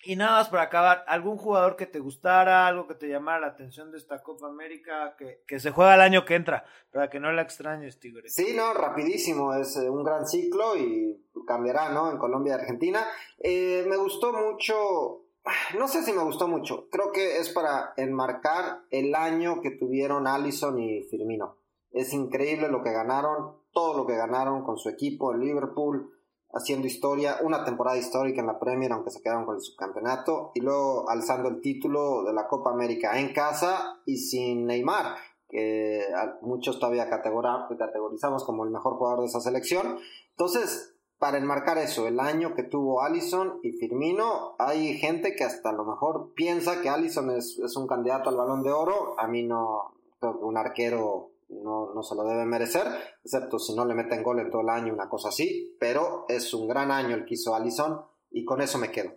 [0.03, 3.47] Y, nada más para acabar, ¿algún jugador que te gustara, algo que te llamara la
[3.47, 7.19] atención de esta Copa América, que, que se juega el año que entra, para que
[7.19, 8.29] no la extrañes, Tigre?
[8.29, 12.11] Sí, no, rapidísimo, es eh, un gran ciclo y cambiará, ¿no?
[12.11, 13.03] En Colombia y Argentina.
[13.39, 15.24] Eh, me gustó mucho
[15.77, 16.87] no sé si me gustó mucho.
[16.89, 21.57] Creo que es para enmarcar el año que tuvieron Allison y Firmino.
[21.91, 26.11] Es increíble lo que ganaron, todo lo que ganaron con su equipo en Liverpool,
[26.53, 30.61] haciendo historia, una temporada histórica en la Premier, aunque se quedaron con el subcampeonato, y
[30.61, 35.15] luego alzando el título de la Copa América en casa y sin Neymar,
[35.49, 36.03] que
[36.41, 39.99] muchos todavía categorizamos como el mejor jugador de esa selección.
[40.31, 45.69] Entonces, para enmarcar eso, el año que tuvo Allison y Firmino, hay gente que hasta
[45.69, 49.19] a lo mejor piensa que Allison es, un candidato al balón de oro.
[49.19, 52.85] A mí no, un arquero no, no, se lo debe merecer,
[53.23, 55.75] excepto si no le meten gol en todo el año, una cosa así.
[55.79, 59.13] Pero es un gran año el que hizo Allison y con eso me quedo.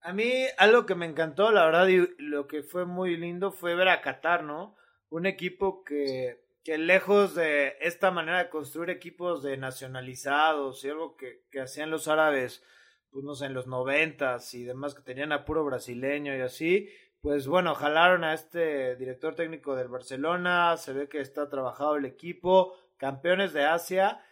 [0.00, 3.74] A mí algo que me encantó, la verdad, y lo que fue muy lindo fue
[3.74, 4.76] ver a Qatar, ¿no?
[5.10, 11.16] Un equipo que que lejos de esta manera de construir equipos de nacionalizados y algo
[11.16, 12.62] que, hacían los árabes,
[13.10, 16.90] pues no sé, en los noventas y demás, que tenían a puro brasileño y así,
[17.22, 22.04] pues bueno, jalaron a este director técnico del Barcelona, se ve que está trabajado el
[22.04, 24.22] equipo, campeones de Asia,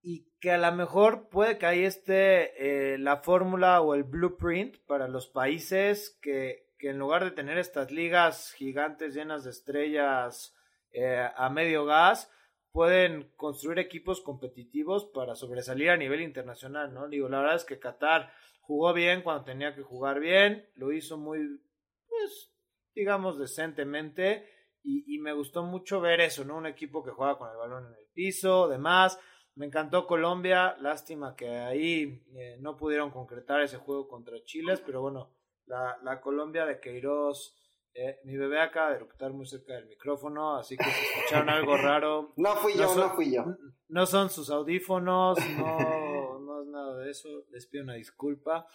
[0.00, 4.78] y que a lo mejor puede que ahí esté eh, la fórmula o el blueprint
[4.86, 10.56] para los países que, que en lugar de tener estas ligas gigantes llenas de estrellas,
[10.92, 12.30] eh, a medio gas
[12.72, 17.06] pueden construir equipos competitivos para sobresalir a nivel internacional, ¿no?
[17.06, 21.60] La verdad es que Qatar jugó bien cuando tenía que jugar bien, lo hizo muy,
[22.08, 22.52] pues,
[22.94, 24.48] digamos, decentemente
[24.84, 26.56] y, me gustó mucho ver eso, ¿no?
[26.56, 29.20] Un equipo que juega con el balón en el piso, demás.
[29.54, 35.02] Me encantó Colombia, lástima que ahí eh, no pudieron concretar ese juego contra Chile, pero
[35.02, 35.30] bueno,
[35.66, 37.61] la, la Colombia de Queiroz
[37.94, 41.76] eh, mi bebé acaba de eructar muy cerca del micrófono, así que si escucharon algo
[41.76, 42.32] raro.
[42.36, 43.44] No fui yo, no, fui yo.
[43.88, 47.28] No son sus audífonos, no, no es nada de eso.
[47.50, 48.66] Les pido una disculpa.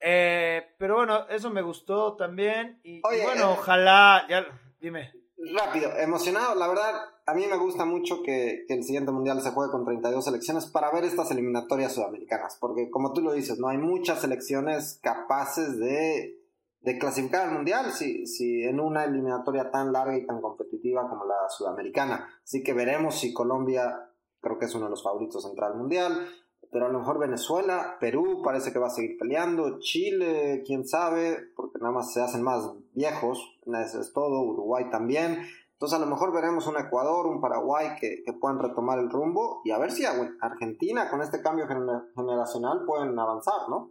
[0.00, 2.80] Eh, pero bueno, eso me gustó también.
[2.84, 4.26] Y, bueno, eh, ojalá.
[4.28, 4.46] Ya,
[4.80, 5.12] dime.
[5.54, 6.54] Rápido, emocionado.
[6.54, 6.94] La verdad,
[7.26, 10.66] a mí me gusta mucho que, que, el siguiente mundial se juegue con 32 selecciones
[10.66, 12.56] para ver estas eliminatorias sudamericanas.
[12.60, 16.39] Porque, como tú lo dices, no hay muchas selecciones capaces de
[16.80, 21.24] de clasificar al mundial si, si en una eliminatoria tan larga y tan competitiva como
[21.26, 22.28] la sudamericana.
[22.42, 25.78] Así que veremos si Colombia, creo que es uno de los favoritos a entrar al
[25.78, 26.26] mundial,
[26.72, 31.38] pero a lo mejor Venezuela, Perú parece que va a seguir peleando, Chile, quién sabe,
[31.56, 35.42] porque nada más se hacen más viejos, eso es todo, Uruguay también.
[35.72, 39.62] Entonces a lo mejor veremos un Ecuador, un Paraguay que, que puedan retomar el rumbo
[39.64, 41.66] y a ver si Argentina con este cambio
[42.14, 43.90] generacional pueden avanzar, ¿no?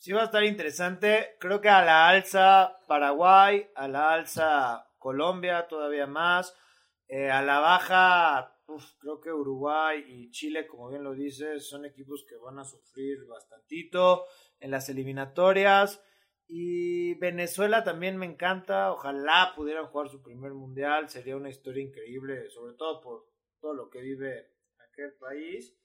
[0.00, 1.36] Sí va a estar interesante.
[1.38, 6.56] Creo que a la alza Paraguay, a la alza Colombia todavía más.
[7.06, 8.56] Eh, a la baja,
[8.98, 13.26] creo que Uruguay y Chile, como bien lo dices, son equipos que van a sufrir
[13.26, 14.24] bastantito
[14.58, 16.02] en las eliminatorias.
[16.48, 18.92] Y Venezuela también me encanta.
[18.92, 21.10] Ojalá pudieran jugar su primer mundial.
[21.10, 23.26] Sería una historia increíble, sobre todo por
[23.60, 25.76] todo lo que vive aquel país.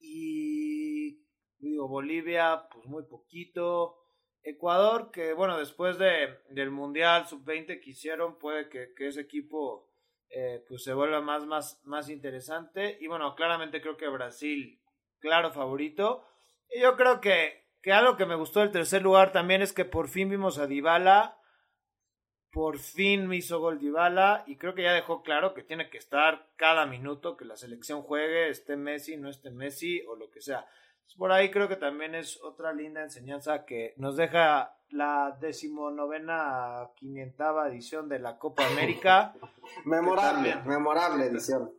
[0.00, 1.24] Y
[1.64, 3.96] Digo, Bolivia, pues muy poquito.
[4.42, 9.88] Ecuador, que bueno, después de, del Mundial Sub-20 que hicieron, puede que, ese equipo
[10.28, 12.98] eh, pues se vuelva más, más, más interesante.
[13.00, 14.78] Y bueno, claramente creo que Brasil,
[15.20, 16.26] claro favorito.
[16.68, 19.86] Y yo creo que, que algo que me gustó del tercer lugar también es que
[19.86, 21.38] por fin vimos a Dybala.
[22.52, 25.96] Por fin me hizo gol Dybala y creo que ya dejó claro que tiene que
[25.96, 30.42] estar cada minuto que la selección juegue, esté Messi, no esté Messi o lo que
[30.42, 30.68] sea.
[31.16, 37.68] Por ahí creo que también es otra linda enseñanza que nos deja la decimonovena quinientava
[37.68, 39.34] edición de la Copa América.
[39.84, 41.72] memorable, memorable edición.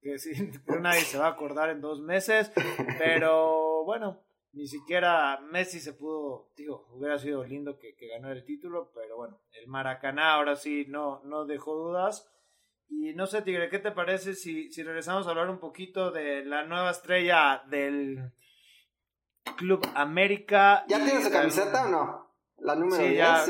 [0.00, 0.32] Que sí,
[0.80, 2.52] nadie se va a acordar en dos meses,
[2.98, 8.44] pero bueno, ni siquiera Messi se pudo, digo, hubiera sido lindo que, que ganara el
[8.44, 12.30] título, pero bueno, el Maracaná ahora sí no, no dejó dudas.
[12.88, 16.44] Y no sé, Tigre, ¿qué te parece si, si regresamos a hablar un poquito de
[16.44, 18.32] la nueva estrella del
[19.56, 20.84] Club América.
[20.88, 22.24] ¿Ya tienes su camiseta o no?
[22.58, 23.44] La número 10, ya,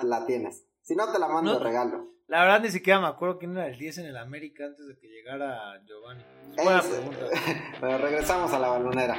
[0.00, 0.66] te la, tienes.
[0.82, 2.08] Si no, te la mando de regalo.
[2.26, 4.96] La verdad ni siquiera me acuerdo quién era el 10 en el América antes de
[4.98, 6.24] que llegara Giovanni.
[6.56, 7.26] Buena pregunta.
[7.80, 9.16] Pero regresamos a la balonera.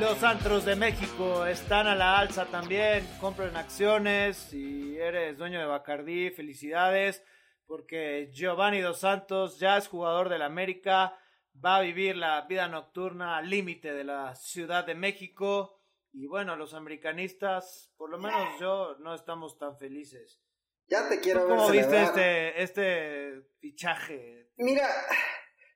[0.00, 3.04] Los antros de México están a la alza también.
[3.20, 4.36] Compren acciones.
[4.36, 7.24] Si eres dueño de Bacardí, felicidades.
[7.66, 11.18] Porque Giovanni Dos Santos ya es jugador del América.
[11.64, 15.80] Va a vivir la vida nocturna al límite de la Ciudad de México.
[16.12, 20.40] Y bueno, los americanistas, por lo menos yo, no estamos tan felices.
[20.86, 21.56] Ya te quiero ver.
[21.56, 24.52] ¿Cómo viste este, este fichaje?
[24.58, 24.88] Mira,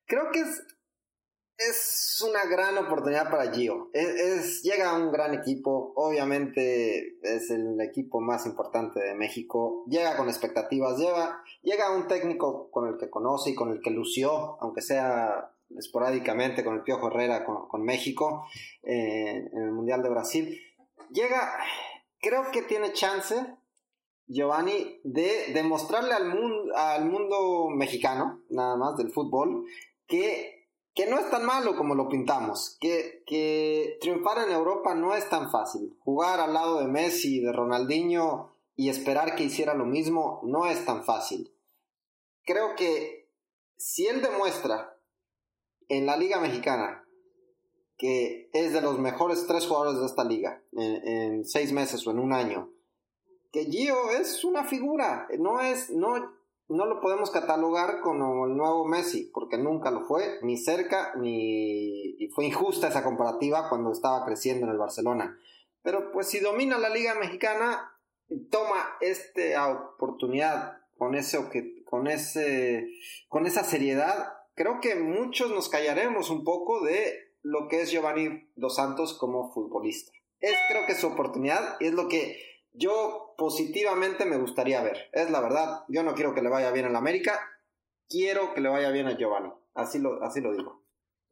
[0.06, 0.62] creo que es
[1.58, 3.90] es una gran oportunidad para Gio.
[3.92, 10.28] Es, llega un gran equipo, obviamente es el equipo más importante de México, llega con
[10.28, 14.82] expectativas, llega, llega un técnico con el que conoce y con el que lució, aunque
[14.82, 18.46] sea esporádicamente con el Piojo Herrera con, México
[18.82, 20.60] eh, en el Mundial de Brasil.
[21.10, 21.56] Llega,
[22.20, 23.34] creo que tiene chance
[24.26, 29.64] Giovanni de demostrarle al mundo, al mundo mexicano, nada más del fútbol,
[30.06, 30.61] que
[30.94, 35.28] que no es tan malo como lo pintamos, que, que triunfar en Europa no es
[35.28, 35.96] tan fácil.
[36.00, 40.84] Jugar al lado de Messi, de Ronaldinho y esperar que hiciera lo mismo no es
[40.84, 41.54] tan fácil.
[42.44, 43.30] Creo que
[43.76, 44.98] si él demuestra
[45.88, 47.02] en la Liga Mexicana
[47.96, 52.10] que es de los mejores tres jugadores de esta liga en, en seis meses o
[52.10, 52.68] en un año,
[53.52, 56.32] que Gio es una figura, no es, no,
[56.68, 62.16] no lo podemos catalogar como el nuevo Messi, porque nunca lo fue, ni cerca, ni
[62.18, 65.38] y fue injusta esa comparativa cuando estaba creciendo en el Barcelona.
[65.82, 67.92] Pero pues si domina la Liga Mexicana,
[68.50, 71.38] toma esta oportunidad con ese
[71.84, 72.88] con ese
[73.28, 78.48] con esa seriedad, creo que muchos nos callaremos un poco de lo que es Giovanni
[78.54, 80.12] Dos Santos como futbolista.
[80.40, 85.10] Es creo que su oportunidad es lo que yo positivamente me gustaría ver.
[85.12, 85.84] Es la verdad.
[85.88, 87.40] Yo no quiero que le vaya bien a la América.
[88.08, 89.52] Quiero que le vaya bien a Giovanni.
[89.74, 90.82] Así lo, así lo digo.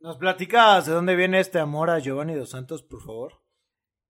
[0.00, 3.42] ¿Nos platicas de dónde viene este amor a Giovanni Dos Santos, por favor?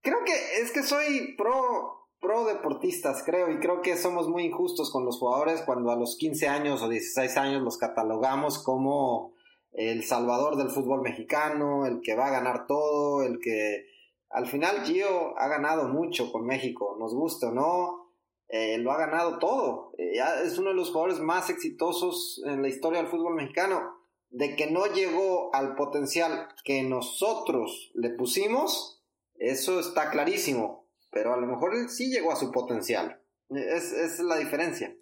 [0.02, 4.92] Creo que es que soy pro, pro deportistas, creo, y creo que somos muy injustos
[4.92, 9.34] con los jugadores cuando a los 15 años o 16 años los catalogamos como
[9.72, 13.86] el salvador del fútbol mexicano, el que va a ganar todo, el que
[14.30, 18.00] al final Gio ha ganado mucho con México, nos gusta o no,
[18.48, 19.92] eh, lo ha ganado todo.
[19.98, 23.98] Eh, es uno de los jugadores más exitosos en la historia del fútbol mexicano.
[24.28, 30.88] De que no llegó al potencial que nosotros le pusimos, eso está clarísimo.
[31.10, 33.20] Pero a lo mejor él sí llegó a su potencial.
[33.48, 34.94] Es, es la diferencia.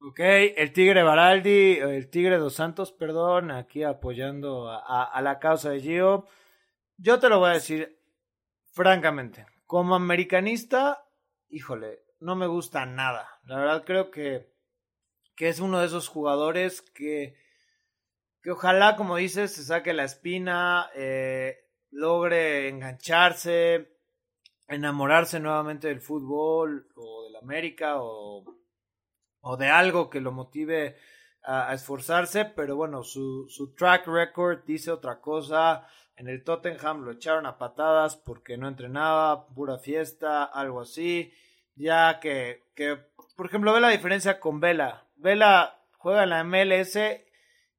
[0.00, 5.70] Ok, el Tigre Baraldi, el Tigre Dos Santos, perdón, aquí apoyando a, a la causa
[5.70, 6.24] de Gio.
[6.96, 7.97] Yo te lo voy a decir,
[8.78, 11.04] francamente, como americanista,
[11.48, 13.40] híjole, no me gusta nada.
[13.42, 14.54] La verdad creo que,
[15.34, 17.34] que es uno de esos jugadores que,
[18.40, 21.58] que ojalá, como dices, se saque la espina, eh,
[21.90, 23.98] logre engancharse,
[24.68, 28.44] enamorarse nuevamente del fútbol o del América o,
[29.40, 30.96] o de algo que lo motive
[31.42, 35.84] a, esforzarse, pero bueno, su, su track record dice otra cosa.
[36.18, 41.32] En el Tottenham lo echaron a patadas porque no entrenaba, pura fiesta, algo así.
[41.76, 42.98] Ya que, que
[43.36, 45.06] por ejemplo, ve la diferencia con Vela.
[45.14, 46.98] Vela juega en la MLS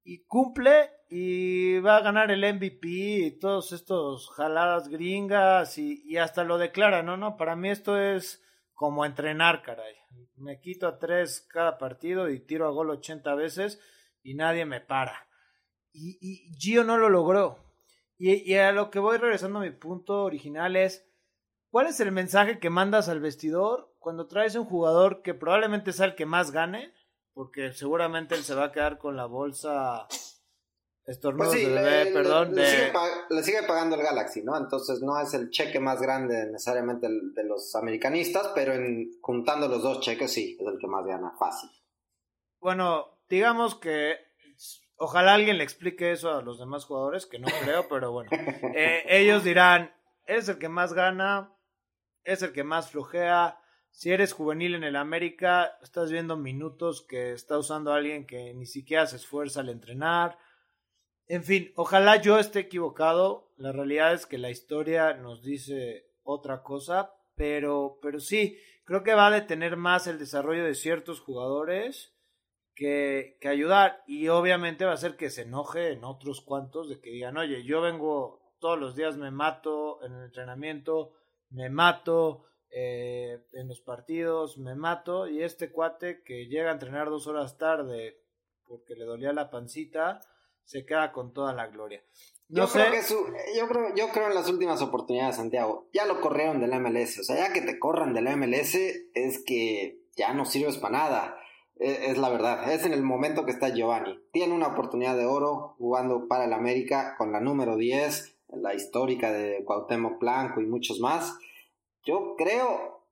[0.05, 6.15] y cumple y va a ganar el MVP y todos estos jaladas gringas y, y
[6.15, 8.41] hasta lo declara, no, no, para mí esto es
[8.73, 9.95] como entrenar, caray.
[10.37, 13.81] Me quito a tres cada partido y tiro a gol 80 veces
[14.23, 15.27] y nadie me para.
[15.91, 17.68] Y, y Gio no lo logró.
[18.21, 21.09] Y, a lo que voy regresando a mi punto original es,
[21.71, 26.07] ¿cuál es el mensaje que mandas al vestidor cuando traes un jugador que probablemente sea
[26.07, 26.93] el que más gane?
[27.33, 30.05] Porque seguramente él se va a quedar con la bolsa
[31.05, 32.55] estornudos pues de bebé, perdón.
[32.55, 34.57] Le, sigue pagando el Galaxy, ¿no?
[34.57, 39.81] Entonces no es el cheque más grande necesariamente de los americanistas, pero en, juntando los
[39.81, 41.69] dos cheques sí, es el que más gana, fácil.
[42.59, 44.17] Bueno, digamos que
[45.01, 48.29] Ojalá alguien le explique eso a los demás jugadores, que no creo, pero bueno.
[48.75, 49.93] Eh, ellos dirán,
[50.25, 51.53] es el que más gana,
[52.25, 53.57] es el que más flojea.
[53.91, 58.65] Si eres juvenil en el América, estás viendo minutos que está usando alguien que ni
[58.65, 60.37] siquiera se esfuerza al entrenar.
[61.27, 63.53] En fin, ojalá yo esté equivocado.
[63.55, 69.15] La realidad es que la historia nos dice otra cosa, pero, pero sí, creo que
[69.15, 72.18] va a detener más el desarrollo de ciertos jugadores
[72.79, 77.09] que, ayudar y obviamente va a hacer que se enoje en otros cuantos de que
[77.11, 81.11] digan, oye, yo vengo todos los días, me mato en el entrenamiento,
[81.49, 87.09] me mato eh, en los partidos, me mato y este cuate que llega a entrenar
[87.09, 88.23] dos horas tarde
[88.65, 90.21] porque le dolía la pancita,
[90.63, 92.01] se queda con toda la gloria.
[92.47, 93.01] yo, Creo que
[93.57, 95.89] yo, creo, yo creo en las últimas oportunidades, Santiago.
[95.91, 97.19] Ya lo corrieron del MLS.
[97.19, 101.39] O sea, ya que te corran del MLS es que ya no sirves para nada.
[101.79, 104.19] Es, la verdad, es en el momento que está Giovanni.
[104.33, 109.31] Tiene una oportunidad de oro jugando para el América con la número 10, la histórica
[109.31, 111.37] de Cuauhtémoc Blanco y muchos más.
[112.03, 113.05] Yo creo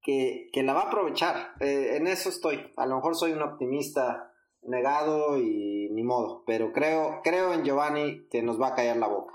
[0.00, 1.54] que, que la va a aprovechar.
[1.58, 2.72] Eh, en eso estoy.
[2.76, 4.30] A lo mejor soy un optimista
[4.62, 6.44] negado y ni modo.
[6.46, 9.34] Pero creo, creo en Giovanni que nos va a caer la boca.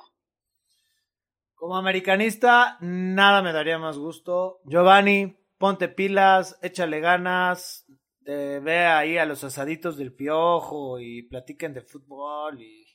[1.53, 4.61] Como americanista, nada me daría más gusto.
[4.63, 7.85] Giovanni, ponte pilas, échale ganas,
[8.31, 12.85] ve ahí a los asaditos del piojo y platiquen de fútbol y,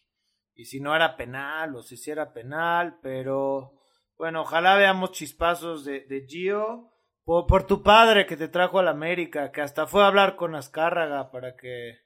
[0.55, 3.75] y si no era penal o si sí era penal, pero
[4.17, 6.91] bueno, ojalá veamos chispazos de, de Gio.
[7.25, 10.37] Por, por, tu padre que te trajo a la América, que hasta fue a hablar
[10.37, 11.99] con Azcárraga para que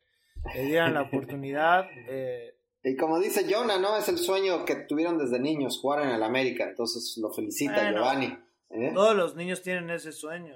[0.54, 1.86] le dieran la oportunidad.
[2.10, 3.96] Eh, y como dice Jonah, ¿no?
[3.96, 6.64] Es el sueño que tuvieron desde niños, jugar en el América.
[6.64, 8.38] Entonces lo felicita Giovanni.
[8.70, 8.92] ¿eh?
[8.94, 10.54] Todos los niños tienen ese sueño.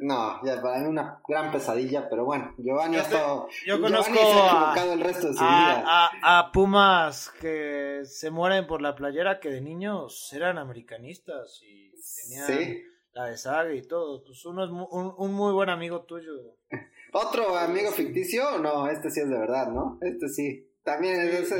[0.00, 3.48] No, ya para mí una gran pesadilla, pero bueno, Giovanni yo, ha estado.
[3.66, 6.10] Yo conozco a, el resto de su vida.
[6.22, 12.78] A, Pumas que se mueren por la playera que de niños eran americanistas y tenían
[13.12, 14.24] la de saga y todo.
[14.24, 16.56] Pues uno es un, un muy buen amigo tuyo.
[17.12, 18.58] ¿Otro amigo ficticio?
[18.58, 19.98] No, este sí es de verdad, ¿no?
[20.00, 20.68] Este sí.
[20.82, 21.52] También es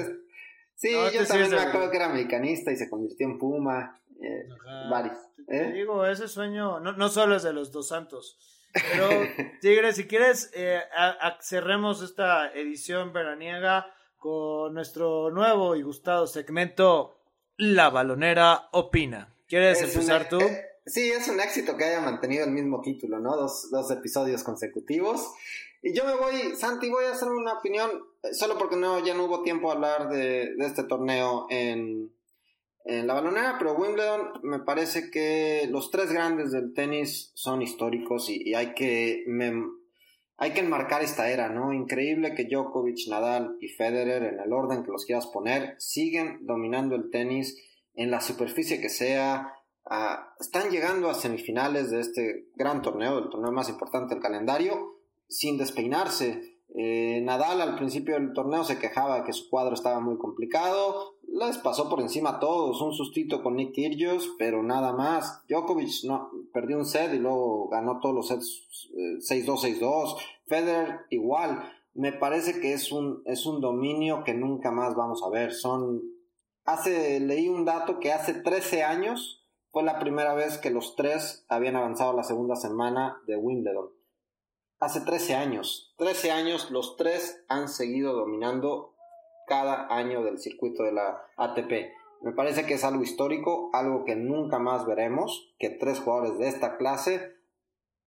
[0.75, 4.01] Sí, yo este también me acuerdo que era americanista y se convirtió en Puma.
[4.21, 4.49] Eh,
[4.91, 5.28] varios.
[5.49, 5.73] ¿Eh?
[5.75, 8.39] digo, ese sueño no, no solo es de los dos santos.
[8.73, 9.09] Pero,
[9.61, 10.81] Tigre, si quieres, eh,
[11.41, 13.87] cerremos esta edición veraniega
[14.19, 17.21] con nuestro nuevo y gustado segmento
[17.57, 19.35] La Balonera Opina.
[19.47, 20.41] ¿Quieres empezar tú?
[20.41, 23.37] Eh, sí, es un éxito que haya mantenido el mismo título, ¿no?
[23.37, 25.33] Dos, dos episodios consecutivos.
[25.81, 27.91] Y yo me voy, Santi, voy a hacer una opinión,
[28.23, 32.13] eh, solo porque no, ya no hubo tiempo a hablar de, este torneo en,
[32.85, 38.55] la balonera, pero Wimbledon me parece que los tres grandes del tenis son históricos y,
[38.55, 39.25] hay que
[40.41, 41.73] hay que enmarcar esta era, ¿no?
[41.73, 46.95] Increíble que Djokovic, Nadal y Federer, en el orden que los quieras poner, siguen dominando
[46.95, 47.61] el tenis
[47.95, 49.53] en la superficie que sea.
[49.85, 54.99] Ah, están llegando a semifinales de este gran torneo, el torneo más importante del calendario
[55.29, 56.58] sin despeinarse.
[56.75, 61.15] Eh, Nadal al principio del torneo se quejaba de que su cuadro estaba muy complicado,
[61.27, 65.43] les pasó por encima a todos, un sustito con Nick Kyrgios, pero nada más.
[65.49, 68.91] Djokovic no, perdió un set y luego ganó todos los sets
[69.29, 70.17] 6-2, eh, 6-2.
[70.47, 71.63] Federer igual.
[71.95, 75.53] Me parece que es un, es un dominio que nunca más vamos a ver.
[75.53, 76.03] Son,
[76.65, 81.45] hace, leí un dato que hace 13 años fue la primera vez que los tres
[81.49, 83.98] habían avanzado la segunda semana de Wimbledon
[84.81, 85.95] hace 13 años.
[85.99, 88.95] 13 años los tres han seguido dominando
[89.47, 91.93] cada año del circuito de la ATP.
[92.21, 96.49] Me parece que es algo histórico, algo que nunca más veremos, que tres jugadores de
[96.49, 97.37] esta clase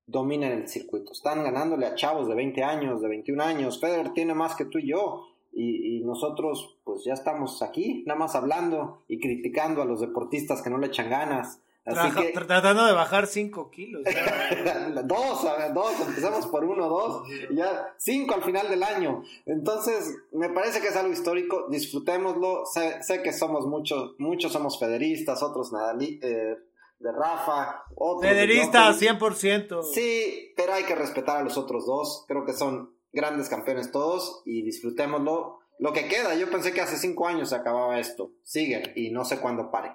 [0.05, 1.13] dominen el circuito.
[1.13, 3.79] Están ganándole a chavos de 20 años, de 21 años.
[3.79, 5.27] Federer tiene más que tú y yo.
[5.53, 10.61] Y, y, nosotros pues ya estamos aquí, nada más hablando y criticando a los deportistas
[10.61, 11.61] que no le echan ganas.
[11.83, 14.03] Tratando de bajar 5 kilos.
[15.05, 19.23] dos, dos, empezamos por uno, dos, y ya cinco al final del año.
[19.45, 22.65] Entonces, me parece que es algo histórico, disfrutémoslo.
[22.65, 26.55] Sé, que somos muchos, muchos somos federistas, otros nadalí, eh,
[26.99, 28.29] de Rafa, otros.
[28.29, 29.83] Federista, 100%.
[29.83, 32.25] Sí, pero hay que respetar a los otros dos.
[32.27, 35.59] Creo que son grandes campeones todos y disfrutémoslo.
[35.79, 38.33] Lo que queda, yo pensé que hace cinco años se acababa esto.
[38.43, 39.93] Sigue y no sé cuándo pare.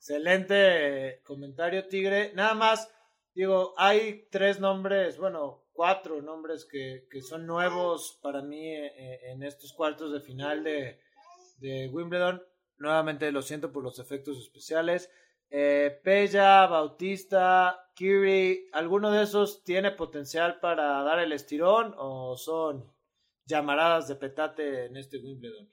[0.00, 2.32] Excelente comentario, Tigre.
[2.34, 2.90] Nada más,
[3.34, 9.42] digo, hay tres nombres, bueno, cuatro nombres que, son nuevos para mí eh, eh, en
[9.42, 12.42] estos cuartos de final de, Wimbledon.
[12.78, 15.10] Nuevamente lo siento por los efectos especiales.
[15.50, 22.90] Eh, Pella, Bautista, Curie, ¿alguno de esos tiene potencial para dar el estirón o son
[23.44, 25.70] llamaradas de petate en este Wimbledon?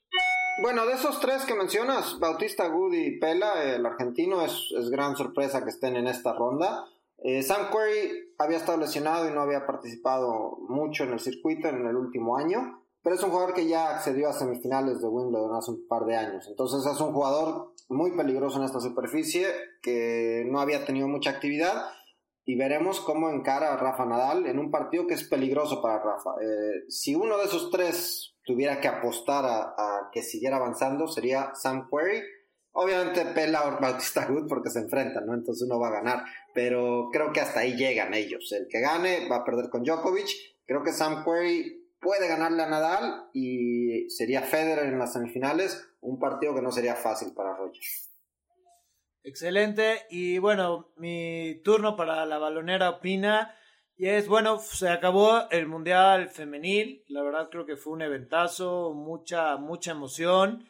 [0.60, 5.64] Bueno, de esos tres que mencionas, Bautista, Good y Pela, el argentino, es, gran sorpresa
[5.64, 6.88] que estén en esta ronda.
[7.20, 11.86] Eh, Sam Querrey había estado lesionado y no había participado mucho en el circuito en
[11.86, 15.72] el último año, pero es un jugador que ya accedió a semifinales de Wimbledon hace
[15.72, 16.47] un par de años.
[16.47, 19.45] Entonces es un jugador muy peligroso en esta superficie
[19.84, 21.86] que no había tenido mucha actividad
[22.45, 26.32] y veremos cómo encara a Rafa Nadal en un partido que es peligroso para Rafa.
[26.41, 31.89] Eh, si uno de esos tres tuviera que apostar a, que siguiera avanzando sería Sam
[31.91, 32.24] Query.
[32.72, 35.34] Obviamente Pela o Bautista Good porque se enfrentan, ¿no?
[35.34, 36.24] Entonces uno va a ganar.
[36.54, 38.52] Pero creo que hasta ahí llegan ellos.
[38.54, 40.30] El que gane va a perder con Djokovic.
[40.66, 45.86] Creo que Sam Query puede ganarle a Nadal y sería Federer en las semifinales.
[46.00, 47.84] Un partido que no sería fácil para Roger.
[49.24, 50.06] Excelente.
[50.10, 53.54] Y bueno, mi turno para la balonera opina.
[54.00, 58.93] Y es bueno, se acabó el Mundial Femenil, la verdad creo que fue un eventazo,
[58.93, 60.68] mucha, mucha emoción,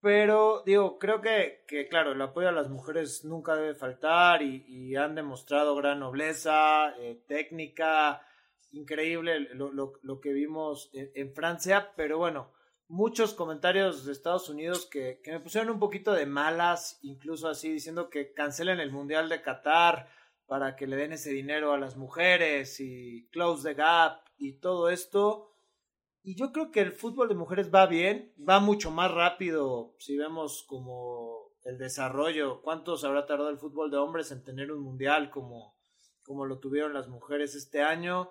[0.00, 4.96] pero digo, creo que, que claro, el apoyo a las mujeres nunca debe faltar y,
[4.96, 8.26] han demostrado gran nobleza, eh, técnica
[8.72, 12.50] increíble lo, que vimos en, Francia, pero bueno,
[12.88, 17.70] muchos comentarios de Estados Unidos que, que, me pusieron un poquito de malas, incluso así
[17.70, 20.08] diciendo que cancelen el Mundial de Qatar
[20.52, 24.90] para que le den ese dinero a las mujeres y close the gap y todo
[24.90, 25.50] esto.
[26.22, 30.18] Y yo creo que el fútbol de mujeres va bien, va mucho más rápido si
[30.18, 35.30] vemos como el desarrollo, cuánto habrá tardado el fútbol de hombres en tener un mundial
[35.30, 35.74] como,
[36.22, 38.28] como lo tuvieron las mujeres este año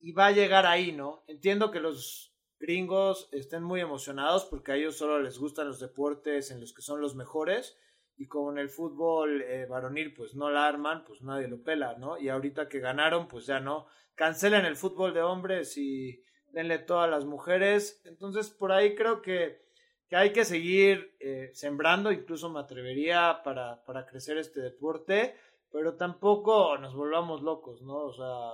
[0.00, 1.22] y va a llegar ahí, ¿no?
[1.26, 6.50] Entiendo que los gringos estén muy emocionados porque a ellos solo les gustan los deportes
[6.50, 7.76] en los que son los mejores
[8.18, 12.18] y con el fútbol eh, varonil pues no la arman, pues nadie lo pela, ¿no?
[12.18, 17.08] Y ahorita que ganaron pues ya no, cancelen el fútbol de hombres y denle todas
[17.08, 18.02] las mujeres.
[18.04, 19.62] Entonces, por ahí creo que,
[20.08, 25.36] que hay que seguir eh, sembrando, incluso me atrevería para, para crecer este deporte,
[25.70, 27.98] pero tampoco nos volvamos locos, ¿no?
[27.98, 28.50] O sea,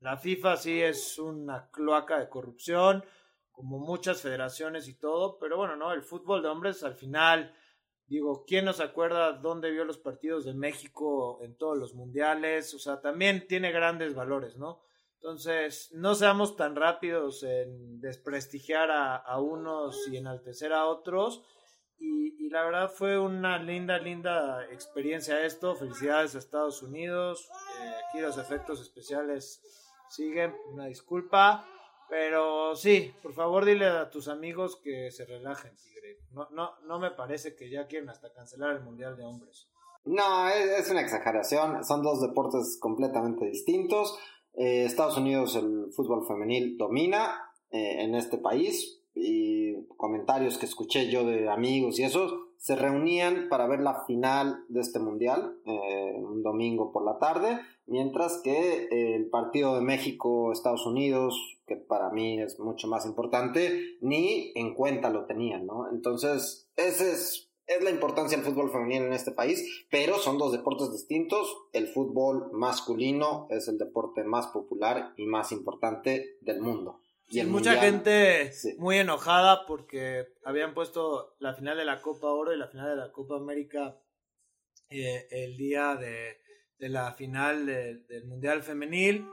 [0.00, 3.04] la FIFA sí es una cloaca de corrupción,
[3.52, 5.92] como muchas federaciones y todo, pero bueno, ¿no?
[5.92, 7.54] El fútbol de hombres al final,
[8.08, 12.74] digo, ¿quién nos acuerda dónde vio los partidos de México en todos los mundiales?
[12.74, 14.80] O sea, también tiene grandes valores, ¿no?
[15.20, 21.42] Entonces, no seamos tan rápidos en desprestigiar a, unos y enaltecer a otros.
[21.98, 25.74] Y, la verdad fue una linda, linda experiencia esto.
[25.74, 27.50] Felicidades a Estados Unidos.
[27.82, 29.60] Eh, aquí los efectos especiales
[30.08, 30.54] siguen.
[30.72, 31.66] Una disculpa.
[32.08, 36.18] Pero sí, por favor dile a tus amigos que se relajen, Tigre.
[36.32, 39.68] No, no, no me parece que ya quieren hasta cancelar el Mundial de Hombres.
[40.04, 41.84] No, es una exageración.
[41.84, 44.18] Son dos deportes completamente distintos.
[44.54, 51.10] Eh, Estados Unidos el fútbol femenil domina eh, en este país y comentarios que escuché
[51.10, 56.12] yo de amigos y esos se reunían para ver la final de este mundial eh,
[56.16, 61.34] un domingo por la tarde mientras que el partido de México Estados Unidos
[61.66, 67.12] que para mí es mucho más importante ni en cuenta lo tenían no entonces ese
[67.12, 71.54] es es la importancia del fútbol femenino en este país, pero son dos deportes distintos.
[71.74, 77.00] El fútbol masculino es el deporte más popular y más importante del mundo.
[77.30, 82.58] Y mucha gente muy enojada porque habían puesto la final de la Copa Oro y
[82.58, 84.00] la final de la Copa América
[84.88, 86.38] eh, el día de,
[86.78, 89.26] la final del Mundial Femenil.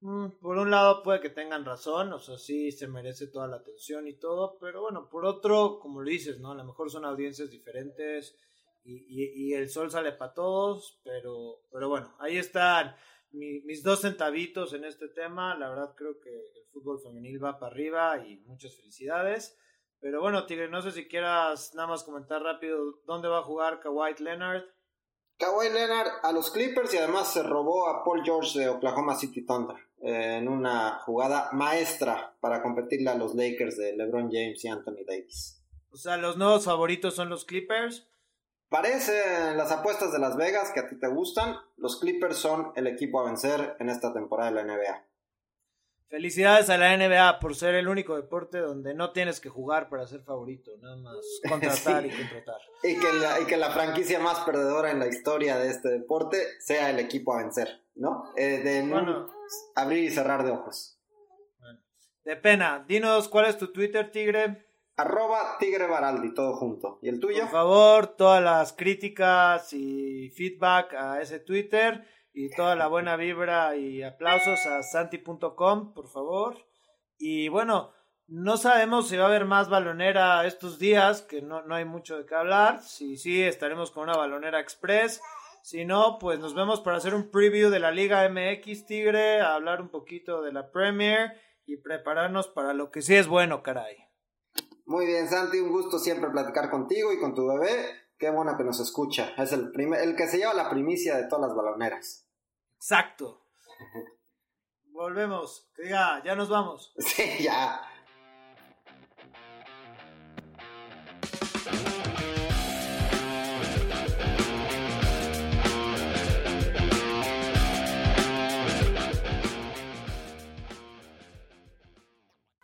[0.00, 3.56] Mm, por un lado puede que tengan razón, o sea, sí se merece toda la
[3.56, 6.50] atención y todo, pero bueno, por otro, como lo dices, ¿no?
[6.50, 8.36] A lo mejor son audiencias diferentes
[8.84, 12.96] y, el sol sale para todos, pero, pero bueno, ahí están
[13.32, 15.56] mis dos centavitos en este tema.
[15.56, 19.58] La verdad creo que el fútbol femenil va para arriba y muchas felicidades.
[20.00, 23.80] Pero bueno, Tigre, no sé si quieras nada más comentar rápido dónde va a jugar
[23.80, 24.64] Kawhi Leonard.
[25.38, 29.46] Kawhi Leonard a los Clippers y además se robó a Paul George de Oklahoma City
[29.46, 35.04] Thunder en una jugada maestra para competirle a los Lakers de LeBron James y Anthony
[35.06, 35.62] Davis.
[35.90, 38.08] O sea, los nuevos favoritos son los Clippers.
[38.72, 41.56] Parece las apuestas de Las Vegas que a ti te gustan.
[41.76, 45.04] Los Clippers son el equipo a vencer en esta temporada de la NBA.
[46.08, 50.06] Felicidades a la NBA por ser el único deporte donde no tienes que jugar para
[50.06, 51.16] ser favorito, nada más
[51.48, 52.60] contratar y contratar.
[52.82, 56.38] Y que, la, y que la franquicia más perdedora en la historia de este deporte
[56.60, 58.32] sea el equipo a vencer, ¿no?
[58.36, 59.28] Eh, de bueno,
[59.74, 60.98] abrir y cerrar de ojos.
[62.24, 64.71] De pena, dinos cuál es tu Twitter, Tigre.
[64.96, 66.98] Arroba Tigre Baraldi, todo junto.
[67.02, 67.42] ¿Y el tuyo?
[67.42, 73.76] Por favor, todas las críticas y feedback a ese Twitter y toda la buena vibra
[73.76, 76.56] y aplausos a santi.com, por favor.
[77.18, 77.92] Y bueno,
[78.26, 82.18] no sabemos si va a haber más balonera estos días, que no, no hay mucho
[82.18, 82.82] de qué hablar.
[82.82, 85.20] Si sí, estaremos con una balonera express.
[85.62, 89.80] Si no, pues nos vemos para hacer un preview de la Liga MX Tigre, hablar
[89.80, 91.32] un poquito de la Premier
[91.66, 94.11] y prepararnos para lo que sí es bueno, caray.
[94.92, 98.10] Muy bien, Santi, un gusto siempre platicar contigo y con tu bebé.
[98.18, 99.32] Qué bueno que nos escucha.
[99.38, 102.28] Es el, primer, el que se lleva la primicia de todas las baloneras.
[102.74, 103.46] Exacto.
[104.92, 105.70] Volvemos.
[105.74, 106.92] Que ya, ya nos vamos.
[106.98, 107.80] Sí, ya.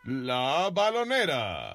[0.03, 1.68] La balonera.